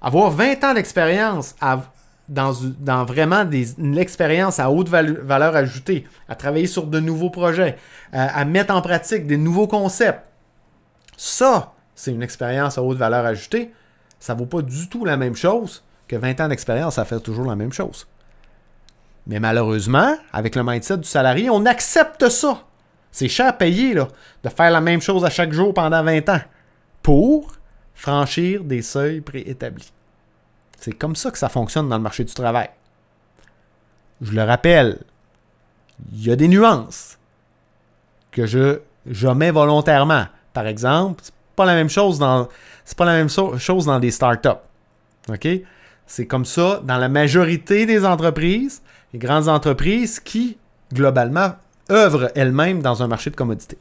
[0.00, 1.56] Avoir 20 ans d'expérience
[2.28, 3.98] dans, vraiment des, une
[4.58, 7.76] à haute valeur ajoutée, à travailler sur de nouveaux projets,
[8.12, 10.22] à mettre en pratique des nouveaux concepts,
[11.16, 13.72] ça, c'est une expérience à haute valeur ajoutée,
[14.24, 17.44] ça vaut pas du tout la même chose que 20 ans d'expérience à faire toujours
[17.44, 18.06] la même chose.
[19.26, 22.62] Mais malheureusement, avec le mindset du salarié, on accepte ça.
[23.12, 26.40] C'est cher à payer de faire la même chose à chaque jour pendant 20 ans
[27.02, 27.52] pour
[27.94, 29.92] franchir des seuils préétablis.
[30.78, 32.70] C'est comme ça que ça fonctionne dans le marché du travail.
[34.22, 35.00] Je le rappelle,
[36.14, 37.18] il y a des nuances
[38.30, 40.24] que je, je mets volontairement.
[40.54, 41.24] Par exemple,
[41.56, 42.48] pas la même chose dans
[42.84, 44.60] c'est pas la même chose dans des startups.
[45.28, 45.48] OK?
[46.06, 50.58] C'est comme ça dans la majorité des entreprises, les grandes entreprises qui
[50.92, 51.54] globalement
[51.90, 53.78] œuvrent elles-mêmes dans un marché de commodités.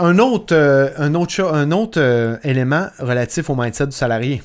[0.00, 4.42] Un autre, euh, un autre, un autre euh, élément relatif au mindset du salarié.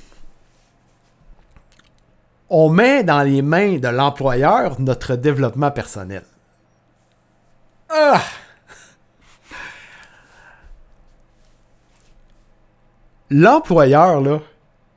[2.50, 6.24] On met dans les mains de l'employeur notre développement personnel.
[7.90, 8.20] Ah!
[13.34, 14.42] L'employeur, là,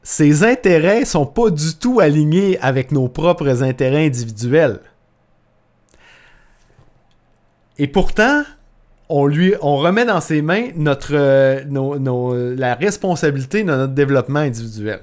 [0.03, 4.81] ses intérêts sont pas du tout alignés avec nos propres intérêts individuels.
[7.79, 8.42] Et pourtant,
[9.09, 11.14] on lui on remet dans ses mains notre
[12.55, 15.01] la responsabilité de notre développement individuel.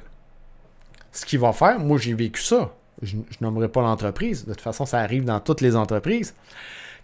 [1.11, 2.71] Ce qu'il va faire, moi j'ai vécu ça.
[3.01, 6.35] Je, je nommerai pas l'entreprise, de toute façon ça arrive dans toutes les entreprises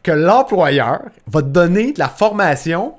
[0.03, 2.93] que l'employeur va donner de la formation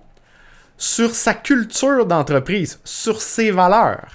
[0.80, 4.08] sur sa culture d'entreprise, sur ses valeurs,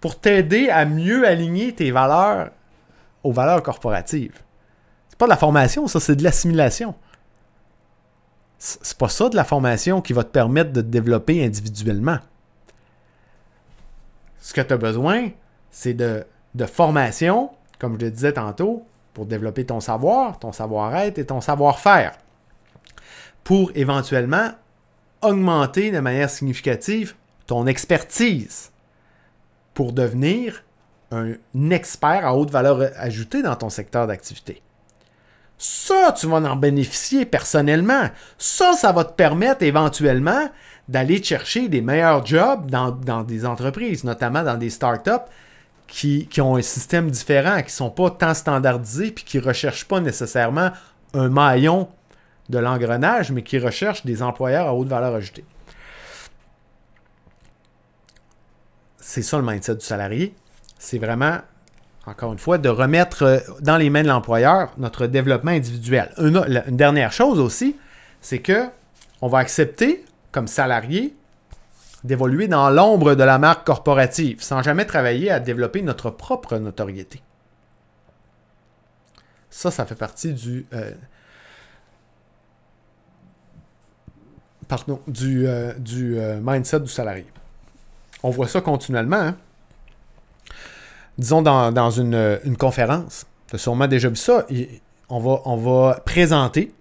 [0.00, 2.52] pour t'aider à mieux aligner tes valeurs
[3.22, 4.40] aux valeurs corporatives.
[5.10, 6.94] C'est pas de la formation, ça, c'est de l'assimilation.
[8.56, 12.18] C'est pas ça de la formation qui va te permettre de te développer individuellement.
[14.38, 15.28] Ce que tu as besoin,
[15.70, 21.18] c'est de, de formation, comme je le disais tantôt, pour développer ton savoir, ton savoir-être
[21.18, 22.16] et ton savoir-faire.
[23.44, 24.52] Pour éventuellement
[25.22, 27.14] augmenter de manière significative
[27.46, 28.70] ton expertise
[29.74, 30.64] pour devenir
[31.10, 31.34] un
[31.70, 34.62] expert à haute valeur ajoutée dans ton secteur d'activité.
[35.62, 38.08] Ça, tu vas en bénéficier personnellement.
[38.38, 40.48] Ça, ça va te permettre éventuellement
[40.88, 45.10] d'aller chercher des meilleurs jobs dans, des entreprises, notamment dans des startups
[45.86, 49.42] qui, qui ont un système différent, qui ne sont pas tant standardisés, puis qui ne
[49.42, 50.70] recherchent pas nécessairement
[51.12, 51.88] un maillon
[52.50, 55.44] de l'engrenage, mais qui recherchent des employeurs à haute valeur ajoutée.
[58.98, 60.34] C'est ça le mindset du salarié.
[60.78, 61.38] C'est vraiment,
[62.06, 66.12] encore une fois, de remettre euh, dans les mains de l'employeur notre développement individuel.
[66.18, 67.76] Une, dernière chose aussi,
[68.20, 68.68] c'est que
[69.22, 71.14] on va accepter comme salarié
[72.04, 77.20] d'évoluer dans l'ombre de la marque corporative sans jamais travailler à développer notre propre notoriété.
[79.50, 80.92] Ça, ça fait partie du, euh,
[84.70, 87.26] pardon, du, euh, euh, mindset du salarié.
[88.22, 89.16] On voit ça continuellement.
[89.16, 89.36] Hein.
[91.18, 94.46] Disons dans, une, conférence, tu as sûrement déjà vu ça,
[95.08, 96.72] on va, présenter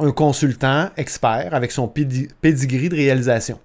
[0.00, 3.60] un consultant expert avec son pedigree de réalisation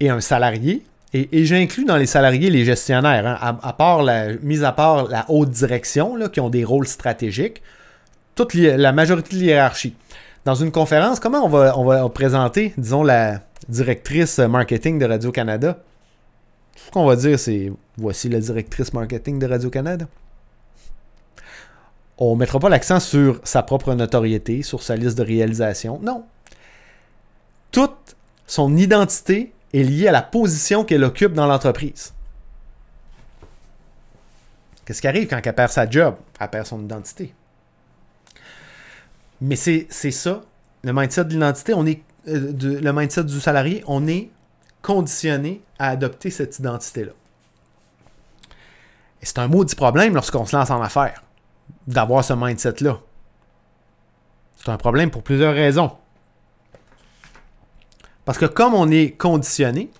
[0.00, 0.84] et un salarié.
[1.14, 5.24] Et, j'inclus dans les salariés les gestionnaires, hein, à, part la, mis à part la
[5.30, 7.62] haute direction, qui ont des rôles stratégiques,
[8.34, 9.94] toute la majorité de l'hierarchie
[10.46, 15.76] dans une conférence, comment on va, on va présenter, disons, la directrice marketing de Radio-Canada?
[16.76, 20.06] Ce qu'on va dire, c'est voici la directrice marketing de Radio-Canada.
[22.16, 25.98] On ne mettra pas l'accent sur sa propre notoriété, sur sa liste de réalisation.
[26.00, 26.24] Non.
[27.72, 28.14] Toute
[28.46, 32.14] son identité est liée à la position qu'elle occupe dans l'entreprise.
[34.84, 36.14] Qu'est-ce qui arrive quand elle perd sa job?
[36.38, 37.34] Elle perd son identité.
[39.40, 40.42] Mais c'est ça,
[40.82, 44.30] le mindset de l'identité, on est euh, le mindset du salarié, on est
[44.82, 47.12] conditionné à adopter cette identité-là.
[49.20, 51.22] Et c'est un maudit problème lorsqu'on se lance en affaires,
[51.86, 52.98] d'avoir ce mindset-là.
[54.56, 55.92] C'est un problème pour plusieurs raisons.
[58.24, 59.90] Parce que comme on est conditionné,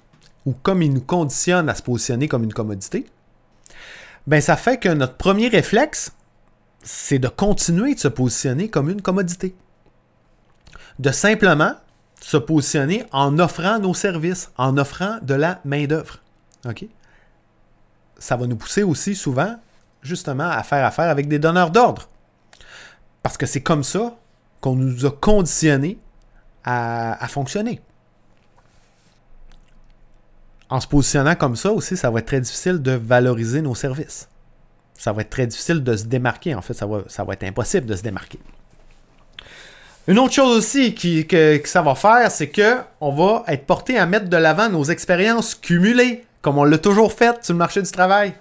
[0.44, 3.06] ou comme il nous conditionne à se positionner comme une commodité,
[4.26, 6.12] ben ça fait que notre premier réflexe,
[6.86, 9.56] c'est de continuer de se positionner comme une commodité.
[11.00, 11.74] De simplement
[12.20, 16.20] se positionner en offrant nos services, en offrant de la main-d'œuvre.
[18.18, 19.56] Ça va nous pousser aussi souvent,
[20.00, 22.08] justement, à faire affaire avec des donneurs d'ordre.
[23.22, 24.16] Parce que c'est comme ça
[24.60, 25.98] qu'on nous a conditionnés
[26.64, 27.80] à fonctionner.
[30.70, 34.28] En se positionnant comme ça aussi, ça va être très difficile de valoriser nos services
[34.98, 36.54] ça va être très difficile de se démarquer.
[36.54, 38.38] En fait, ça va, ça va être impossible de se démarquer.
[40.08, 43.98] Une autre chose aussi qui, que, ça va faire, c'est que on va être porté
[43.98, 47.82] à mettre de l'avant nos expériences cumulées, comme on l'a toujours fait sur le marché
[47.82, 48.34] du travail.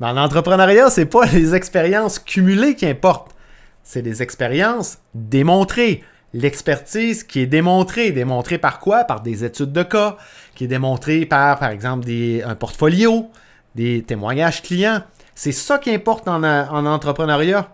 [0.00, 3.34] Mais en ce c'est pas les expériences cumulées qui importent.
[3.82, 6.02] C'est les expériences démontrées.
[6.34, 8.10] L'expertise qui est démontrée.
[8.10, 9.04] Démontrée par quoi?
[9.04, 10.16] Par des études de cas,
[10.54, 13.30] qui est démontrée par, par exemple, des, un portfolio,
[13.74, 15.02] des témoignages clients.
[15.36, 17.68] C'est ça qui importe en, entrepreneuriat.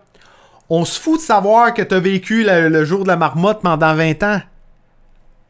[0.69, 3.95] On se fout de savoir que tu as vécu le, jour de la marmotte pendant
[3.95, 4.41] 20 ans.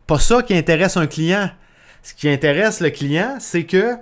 [0.06, 1.50] Pas ça qui intéresse un client.
[2.04, 3.96] Ce qui intéresse le client, c'est que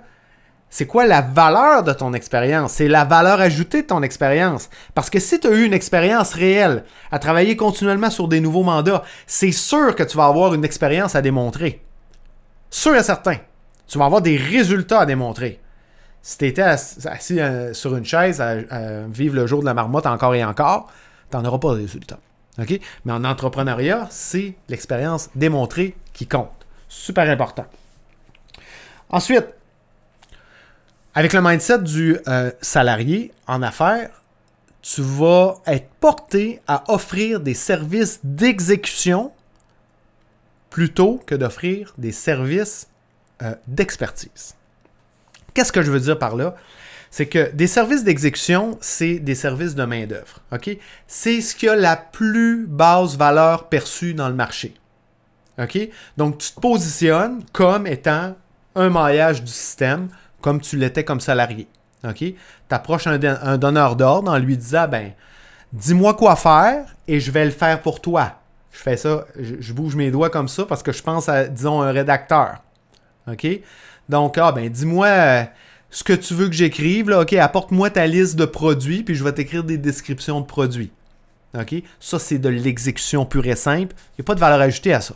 [0.68, 2.72] c'est quoi la valeur de ton expérience?
[2.72, 4.68] C'est la valeur ajoutée de ton expérience.
[4.94, 8.62] Parce que si tu as eu une expérience réelle à travailler continuellement sur des nouveaux
[8.62, 11.82] mandats, c'est sûr que tu vas avoir une expérience à démontrer.
[12.68, 13.36] Sûr et certain.
[13.88, 15.61] Tu vas avoir des résultats à démontrer.
[16.22, 18.54] Si tu étais assis, euh, sur une chaise à,
[19.08, 20.90] vivre le jour de la marmotte encore et encore,
[21.30, 22.18] tu n'en auras pas de résultat.
[22.58, 26.66] Mais en entrepreneuriat, c'est l'expérience démontrée qui compte.
[26.88, 27.66] Super important.
[29.10, 29.46] Ensuite,
[31.14, 34.22] avec le mindset du euh, salarié en affaires,
[34.80, 39.32] tu vas être porté à offrir des services d'exécution
[40.70, 42.88] plutôt que d'offrir des services
[43.42, 44.54] euh, d'expertise.
[45.54, 46.54] Qu'est-ce que je veux dire par là?
[47.12, 50.40] c'est que des services d'exécution, c'est des services de main-d'œuvre.
[51.06, 54.74] C'est ce qui a la plus basse valeur perçue dans le marché.
[56.16, 58.34] Donc, tu te positionnes comme étant
[58.74, 60.08] un maillage du système,
[60.40, 61.68] comme tu l'étais comme salarié.
[62.16, 62.34] Tu
[62.70, 65.12] approches un, donneur d'ordre en lui disant, ben,
[65.74, 68.38] dis-moi quoi faire et je vais le faire pour toi.
[68.72, 71.82] Je fais ça, je, bouge mes doigts comme ça parce que je pense à, disons,
[71.82, 72.62] un rédacteur.
[74.08, 75.44] Donc, ah, ben, dis-moi euh,
[75.90, 77.10] ce que tu veux que j'écrive.
[77.10, 80.92] OK, apporte-moi ta liste de produits, puis je vais t'écrire des descriptions de produits.
[81.58, 81.74] OK?
[82.00, 83.94] Ça, c'est de l'exécution pure et simple.
[84.12, 85.14] Il n'y a pas de valeur ajoutée à ça.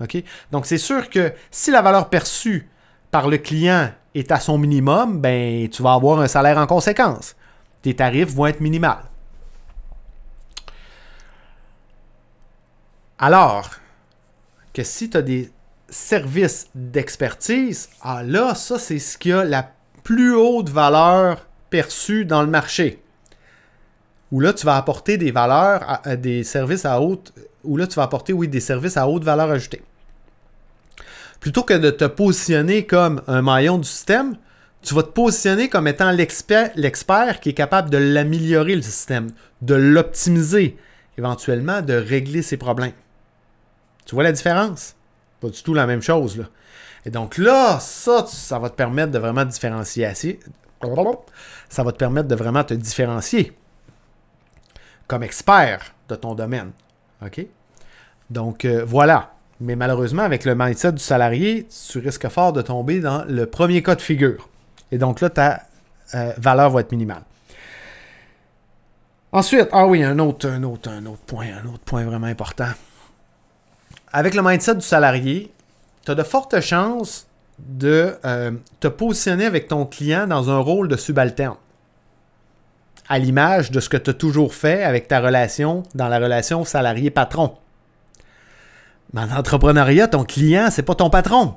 [0.00, 0.22] OK?
[0.52, 2.68] Donc, c'est sûr que si la valeur perçue
[3.10, 7.34] par le client est à son minimum, ben, tu vas avoir un salaire en conséquence.
[7.82, 9.04] Tes tarifs vont être minimales.
[13.18, 13.70] Alors
[14.72, 15.50] que si tu as des
[15.88, 19.70] services d'expertise, ah là, ça, c'est ce qui a la
[20.02, 23.02] plus haute valeur perçue dans le marché.
[24.32, 27.32] Où là, tu vas apporter des valeurs, des services à haute,
[27.62, 29.82] où là, tu vas apporter, oui, des services à haute valeur ajoutée.
[31.38, 34.36] Plutôt que de te positionner comme un maillon du système,
[34.82, 39.30] tu vas te positionner comme étant l'expert qui est capable de l'améliorer, le système,
[39.62, 40.76] de l'optimiser,
[41.18, 42.92] éventuellement de régler ses problèmes.
[44.06, 44.95] Tu vois la différence?
[45.40, 46.38] Pas du tout la même chose.
[46.38, 46.44] Là.
[47.04, 50.08] Et donc là, ça, ça va te permettre de vraiment différencier.
[51.68, 53.56] Ça va te permettre de vraiment te différencier
[55.06, 56.72] comme expert de ton domaine.
[57.24, 57.46] OK?
[58.30, 59.32] Donc euh, voilà.
[59.60, 63.82] Mais malheureusement, avec le mindset du salarié, tu risques fort de tomber dans le premier
[63.82, 64.48] cas de figure.
[64.92, 65.62] Et donc là, ta
[66.14, 67.22] euh, valeur va être minimale.
[69.32, 72.68] Ensuite, ah oui, un autre, un autre, un autre point, un autre point vraiment important
[74.12, 75.52] avec le mindset du salarié,
[76.04, 77.26] tu as de fortes chances
[77.58, 81.56] de euh, te positionner avec ton client dans un rôle de subalterne.
[83.08, 86.64] À l'image de ce que tu as toujours fait avec ta relation dans la relation
[86.64, 87.56] salarié-patron.
[89.12, 91.56] Mais en entrepreneuriat, ton client, c'est pas ton patron.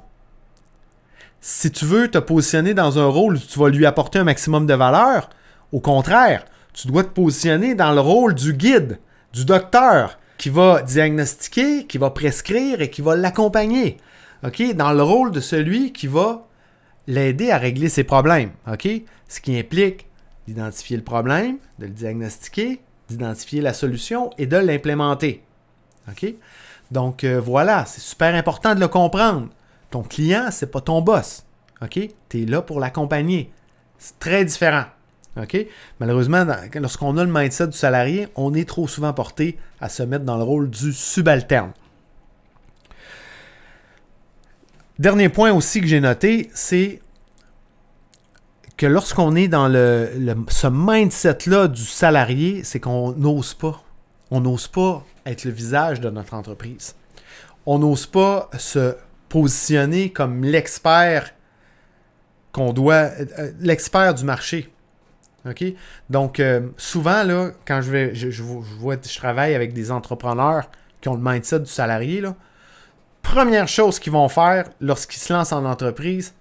[1.41, 4.67] Si tu veux te positionner dans un rôle où tu vas lui apporter un maximum
[4.67, 5.29] de valeur,
[5.71, 8.99] au contraire, tu dois te positionner dans le rôle du guide,
[9.33, 13.97] du docteur, qui va diagnostiquer, qui va prescrire et qui va l'accompagner.
[14.43, 14.73] OK?
[14.73, 16.47] Dans le rôle de celui qui va
[17.07, 18.51] l'aider à régler ses problèmes.
[18.71, 18.87] OK?
[19.27, 20.07] Ce qui implique
[20.47, 22.79] d'identifier le problème, de le diagnostiquer,
[23.09, 25.43] d'identifier la solution et de l'implémenter.
[26.09, 26.33] OK?
[26.89, 29.49] Donc euh, voilà, c'est super important de le comprendre.
[29.91, 31.45] Ton client, c'est pas ton boss.
[31.81, 31.99] OK?
[32.29, 33.51] Tu es là pour l'accompagner.
[33.97, 34.85] C'est très différent.
[35.99, 40.25] Malheureusement, lorsqu'on a le mindset du salarié, on est trop souvent porté à se mettre
[40.25, 41.71] dans le rôle du subalterne.
[44.97, 46.99] Dernier point aussi que j'ai noté, c'est
[48.75, 50.09] que lorsqu'on est dans le,
[50.49, 53.81] ce mindset-là du salarié, c'est qu'on n'ose pas.
[54.31, 56.95] On n'ose pas être le visage de notre entreprise.
[57.65, 58.95] On n'ose pas se
[59.29, 61.33] positionner comme l'expert
[62.51, 64.69] qu'on doit, euh, l'expert du marché.
[66.09, 70.69] Donc, euh, souvent, là, quand je vais, je, travaille avec des entrepreneurs
[71.01, 72.23] qui ont le mindset du salarié,
[73.21, 76.33] première chose qu'ils vont faire lorsqu'ils se lancent en entreprise,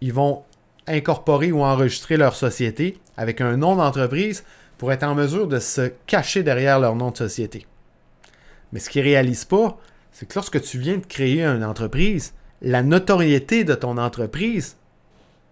[0.00, 0.42] ils vont
[0.86, 4.44] incorporer ou enregistrer leur société avec un nom d'entreprise
[4.76, 7.66] pour être en mesure de se cacher derrière leur nom de société.
[8.72, 9.78] Mais ce qu'ils ne réalisent pas,
[10.12, 14.76] c'est que lorsque tu viens de créer une entreprise, la notoriété de ton entreprise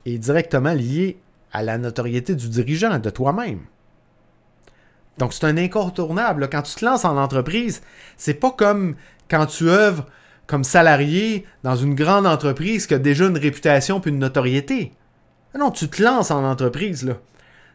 [0.07, 1.19] est directement liée
[1.53, 3.61] à la notoriété du dirigeant, de toi-même.
[5.19, 6.49] Donc, c'est un incontournable.
[6.51, 7.83] Quand tu te lances en entreprise,
[8.17, 8.97] c'est pas comme
[9.31, 10.07] quand tu œuvres
[10.47, 14.93] comme salarié dans une grande entreprise qui a déjà une réputation puis une notoriété.
[15.59, 17.15] Non, tu te lances en entreprise, là.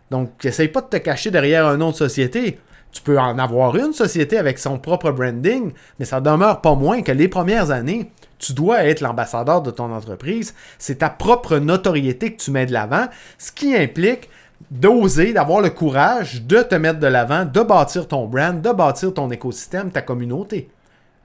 [0.09, 2.59] Donc, essaye pas de te cacher derrière un nom de société.
[2.91, 7.01] Tu peux en avoir une société avec son propre branding, mais ça demeure pas moins
[7.01, 10.55] que les premières années, tu dois être l'ambassadeur de ton entreprise.
[10.77, 13.07] C'est ta propre notoriété que tu mets de l'avant,
[13.37, 14.29] ce qui implique
[14.71, 19.13] d'oser, d'avoir le courage de te mettre de l'avant, de bâtir ton brand, de bâtir
[19.13, 20.69] ton écosystème, ta communauté.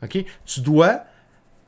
[0.02, 0.24] Ok?
[0.44, 1.00] Tu dois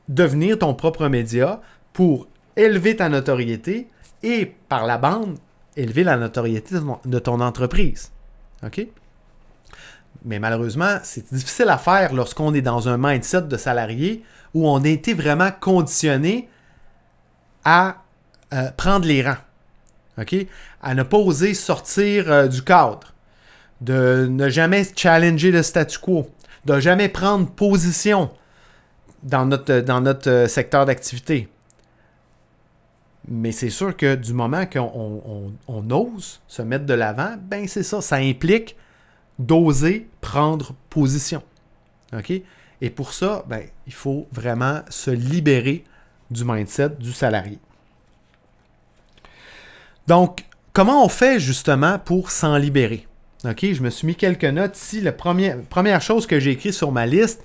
[0.07, 1.61] devenir ton propre média
[1.93, 3.87] pour élever ta notoriété
[4.23, 5.37] et par la bande,
[5.75, 6.75] élever la notoriété
[7.05, 8.11] de ton entreprise.
[8.63, 8.87] OK?
[10.23, 14.83] Mais malheureusement, c'est difficile à faire lorsqu'on est dans un mindset de salarié où on
[14.83, 16.49] a été vraiment conditionné
[17.63, 17.97] à
[18.53, 19.37] euh, prendre les rangs.
[20.19, 20.35] OK?
[20.81, 23.13] À ne pas oser sortir euh, du cadre.
[23.81, 26.29] De ne jamais challenger le statu quo.
[26.63, 28.31] De jamais prendre position
[29.23, 31.49] dans notre, euh, secteur d'activité.
[33.27, 37.83] Mais c'est sûr que du moment qu'on on, ose se mettre de l'avant, ben c'est
[37.83, 38.77] ça, ça implique
[39.39, 41.43] d'oser prendre position.
[42.13, 42.31] OK?
[42.81, 45.83] Et pour ça, ben, il faut vraiment se libérer
[46.31, 47.59] du mindset du salarié.
[50.07, 53.07] Donc, comment on fait justement pour s'en libérer?
[53.43, 55.01] OK, je me suis mis quelques notes ici.
[55.01, 57.43] La première, première chose que j'ai écrit sur ma liste,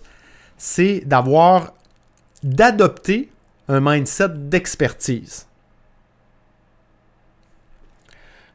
[0.57, 1.75] c'est d'avoir,
[2.43, 3.31] d'adopter
[3.69, 5.47] un mindset d'expertise.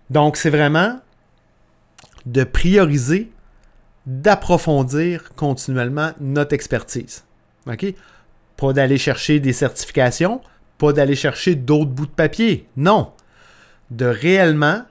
[0.10, 1.00] Donc, c'est vraiment
[2.26, 3.32] de prioriser,
[4.06, 7.24] d'approfondir continuellement notre expertise.
[7.68, 7.86] OK?
[8.58, 10.42] Pas d'aller chercher des certifications,
[10.78, 12.68] pas d'aller chercher d'autres bouts de papier.
[12.78, 13.12] Non.
[13.92, 14.84] De réellement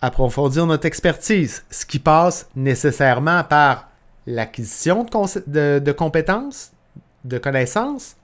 [0.00, 3.88] approfondir notre expertise, ce qui passe nécessairement par
[4.26, 5.06] l'acquisition
[5.46, 6.72] de, de, compétences,
[7.24, 8.16] de connaissances,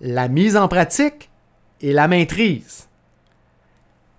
[0.00, 1.30] la mise en pratique
[1.80, 2.88] et la maîtrise.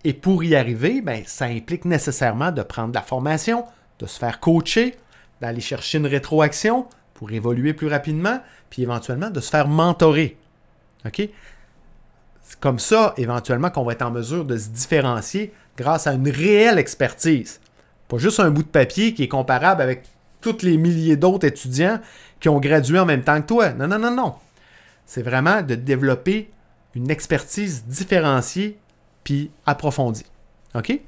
[0.06, 3.66] Et pour y arriver, ben, ça implique nécessairement de prendre de la formation,
[3.98, 4.96] de se faire coacher,
[5.42, 6.86] d'aller chercher une rétroaction
[7.16, 8.40] pour évoluer plus rapidement,
[8.70, 10.38] puis éventuellement de se faire mentorer.
[11.12, 11.32] C'est
[12.60, 16.78] comme ça, éventuellement, qu'on va être en mesure de se différencier grâce à une réelle
[16.78, 17.60] expertise.
[18.08, 20.04] Pas juste un bout de papier qui est comparable avec
[20.40, 22.00] tous les milliers d'autres étudiants
[22.40, 23.70] qui ont gradué en même temps que toi.
[23.72, 24.36] Non, non, non, non.
[25.08, 26.52] C'est vraiment de développer
[26.94, 28.78] une expertise différenciée
[29.26, 30.24] puis approfondi.
[30.76, 31.02] OK?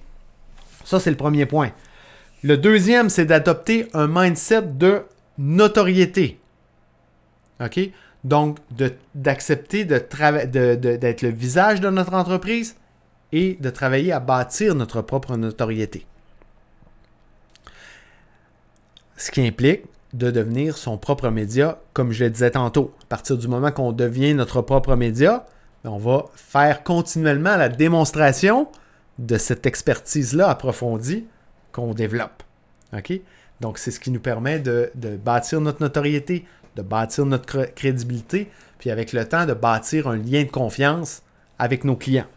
[0.83, 1.71] Ça, c'est le premier point.
[2.43, 5.03] Le deuxième, c'est d'adopter un mindset de
[5.37, 6.39] notoriété.
[7.61, 7.79] OK?
[8.23, 8.57] Donc,
[9.15, 12.75] d'accepter d'être le visage de notre entreprise
[13.31, 16.05] et de travailler à bâtir notre propre notoriété.
[19.15, 22.93] Ce qui implique de devenir son propre média, comme je le disais tantôt.
[23.03, 25.45] À partir du moment qu'on devient notre propre média,
[25.87, 28.67] on va faire continuellement la démonstration
[29.19, 31.25] de cette expertise-là approfondie
[31.71, 32.43] qu'on développe.
[33.59, 34.91] Donc, c'est ce qui nous permet de,
[35.23, 40.43] bâtir notre notoriété, de bâtir notre crédibilité, puis avec le temps, de bâtir un lien
[40.43, 41.23] de confiance
[41.57, 42.27] avec nos clients.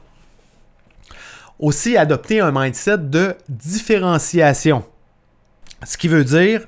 [1.58, 4.82] Aussi, adopter un mindset de différenciation.
[5.84, 6.66] Ce qui veut dire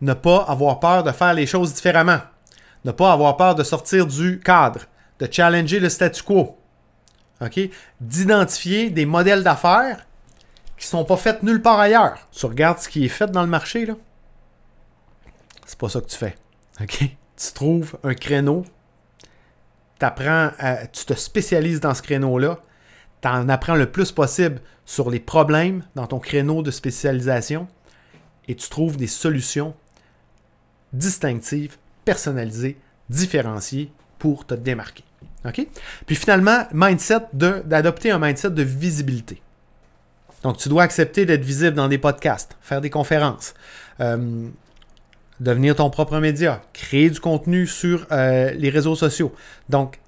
[0.00, 2.20] ne pas avoir peur de faire les choses différemment,
[2.86, 4.80] ne pas avoir peur de sortir du cadre,
[5.20, 6.58] de challenger le statu quo.
[7.40, 7.60] OK?
[8.00, 10.06] D'identifier des modèles d'affaires
[10.76, 12.28] qui ne sont pas faits nulle part ailleurs.
[12.32, 13.94] Tu regardes ce qui est fait dans le marché, là.
[15.66, 16.34] C'est pas ça que tu fais.
[16.88, 18.64] Tu trouves un créneau,
[20.00, 20.50] apprends
[20.92, 22.60] tu te spécialises dans ce créneau-là,
[23.22, 27.68] tu en apprends le plus possible sur les problèmes dans ton créneau de spécialisation
[28.48, 29.74] et tu trouves des solutions
[30.92, 35.04] distinctives, personnalisées, différenciées pour te démarquer.
[35.44, 35.66] OK?
[36.06, 39.42] Puis finalement, mindset d'adopter un mindset de visibilité.
[40.42, 43.54] Donc, tu dois accepter d'être visible dans des podcasts, faire des conférences,
[44.00, 44.48] euh,
[45.38, 49.34] devenir ton propre média, créer du contenu sur euh, les réseaux sociaux.
[49.68, 49.98] Donc,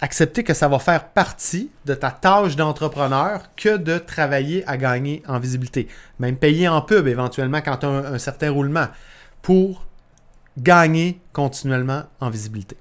[0.00, 5.22] accepter que ça va faire partie de ta tâche d'entrepreneur que de travailler à gagner
[5.28, 5.86] en visibilité.
[6.18, 8.88] Même payer en pub éventuellement quand tu as un, certain roulement
[9.40, 9.86] pour
[10.58, 12.76] gagner continuellement en visibilité.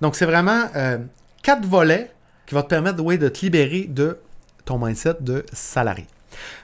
[0.00, 0.98] Donc, c'est vraiment euh,
[1.42, 2.10] quatre volets
[2.46, 4.18] qui vont te permettre de te libérer de
[4.64, 6.06] ton mindset de salarié.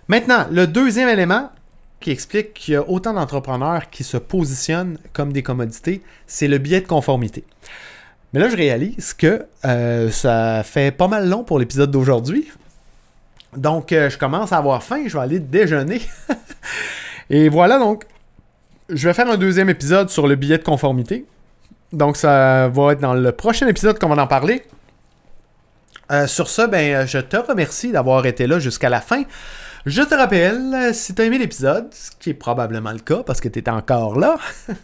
[0.08, 1.50] Maintenant, le deuxième élément
[2.00, 6.58] qui explique qu'il y a autant d'entrepreneurs qui se positionnent comme des commodités, c'est le
[6.58, 7.44] biais de conformité.
[8.32, 12.48] Mais là, je réalise que euh, ça fait pas mal long pour l'épisode d'aujourd'hui.
[13.56, 16.02] Donc, euh, je commence à avoir faim, je vais aller déjeuner.
[17.30, 18.04] Et voilà, donc,
[18.88, 21.24] je vais faire un deuxième épisode sur le billet de conformité.
[21.92, 24.64] Donc, ça va être dans le prochain épisode qu'on va en parler.
[26.10, 29.24] Euh, sur ce, ben, je te remercie d'avoir été là jusqu'à la fin.
[29.86, 33.40] Je te rappelle, si tu as aimé l'épisode, ce qui est probablement le cas parce
[33.40, 34.36] que tu es encore là,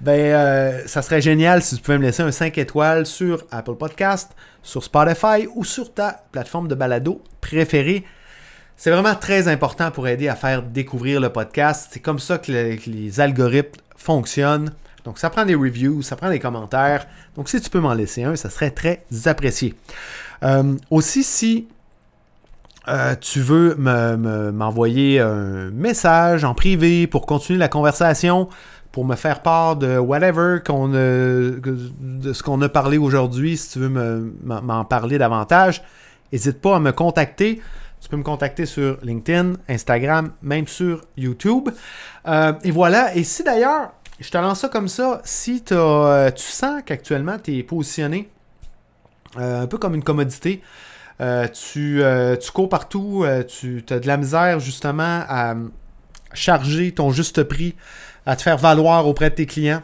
[0.00, 3.76] ben, euh, ça serait génial si tu pouvais me laisser un 5 étoiles sur Apple
[3.76, 4.32] Podcast,
[4.62, 8.04] sur Spotify ou sur ta plateforme de balado préférée.
[8.76, 11.90] C'est vraiment très important pour aider à faire découvrir le podcast.
[11.92, 14.72] C'est comme ça que les algorithmes fonctionnent.
[15.04, 17.06] Donc, ça prend des reviews, ça prend des commentaires.
[17.36, 19.74] Donc, si tu peux m'en laisser un, ça serait très apprécié.
[20.42, 21.68] Euh, aussi, si
[22.88, 28.48] euh, tu veux m'envoyer un message en privé pour continuer la conversation,
[28.92, 33.78] pour me faire part de whatever qu'on de ce qu'on a parlé aujourd'hui, si tu
[33.78, 35.82] veux m'en parler davantage,
[36.32, 37.60] n'hésite pas à me contacter.
[38.00, 41.68] Tu peux me contacter sur LinkedIn, Instagram, même sur YouTube.
[42.26, 43.14] Euh, et voilà.
[43.14, 45.20] Et si d'ailleurs je te lance ça comme ça.
[45.24, 48.28] Si euh, tu sens qu'actuellement tu es positionné
[49.38, 50.60] euh, un peu comme une commodité,
[51.20, 52.02] euh, tu,
[52.52, 55.54] cours partout, tu as de la misère justement à
[56.32, 57.74] charger ton juste prix,
[58.26, 59.82] à te faire valoir auprès de tes clients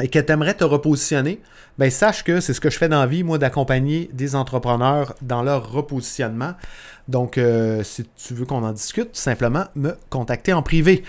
[0.00, 1.40] et que tu aimerais te repositionner,
[1.76, 5.14] ben sache que c'est ce que je fais dans la vie, moi, d'accompagner des entrepreneurs
[5.22, 6.54] dans leur repositionnement.
[7.08, 7.40] Donc,
[7.82, 11.04] si tu veux qu'on en discute, simplement me contacter en privé.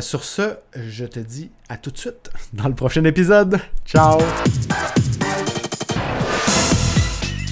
[0.00, 3.58] Sur ce, je te dis à tout de suite dans le prochain épisode.
[3.86, 4.18] Ciao!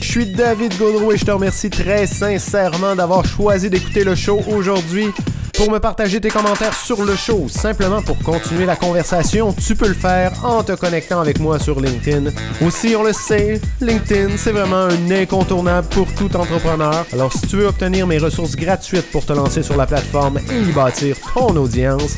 [0.00, 4.40] Je suis David Gaudreau et je te remercie très sincèrement d'avoir choisi d'écouter le show
[4.48, 5.08] aujourd'hui.
[5.56, 9.88] Pour me partager tes commentaires sur le show, simplement pour continuer la conversation, tu peux
[9.88, 12.30] le faire en te connectant avec moi sur LinkedIn.
[12.60, 17.06] Aussi, on le sait, LinkedIn, c'est vraiment un incontournable pour tout entrepreneur.
[17.10, 20.60] Alors, si tu veux obtenir mes ressources gratuites pour te lancer sur la plateforme et
[20.60, 22.16] y bâtir ton audience,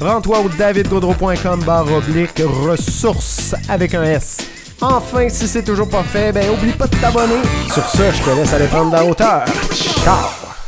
[0.00, 4.38] rends-toi au davidgaudreau.com barre oblique ressources avec un S.
[4.80, 7.42] Enfin, si c'est toujours pas fait, ben oublie pas de t'abonner.
[7.72, 9.44] Sur ce, je te laisse aller prendre la hauteur.
[10.02, 10.59] Ciao!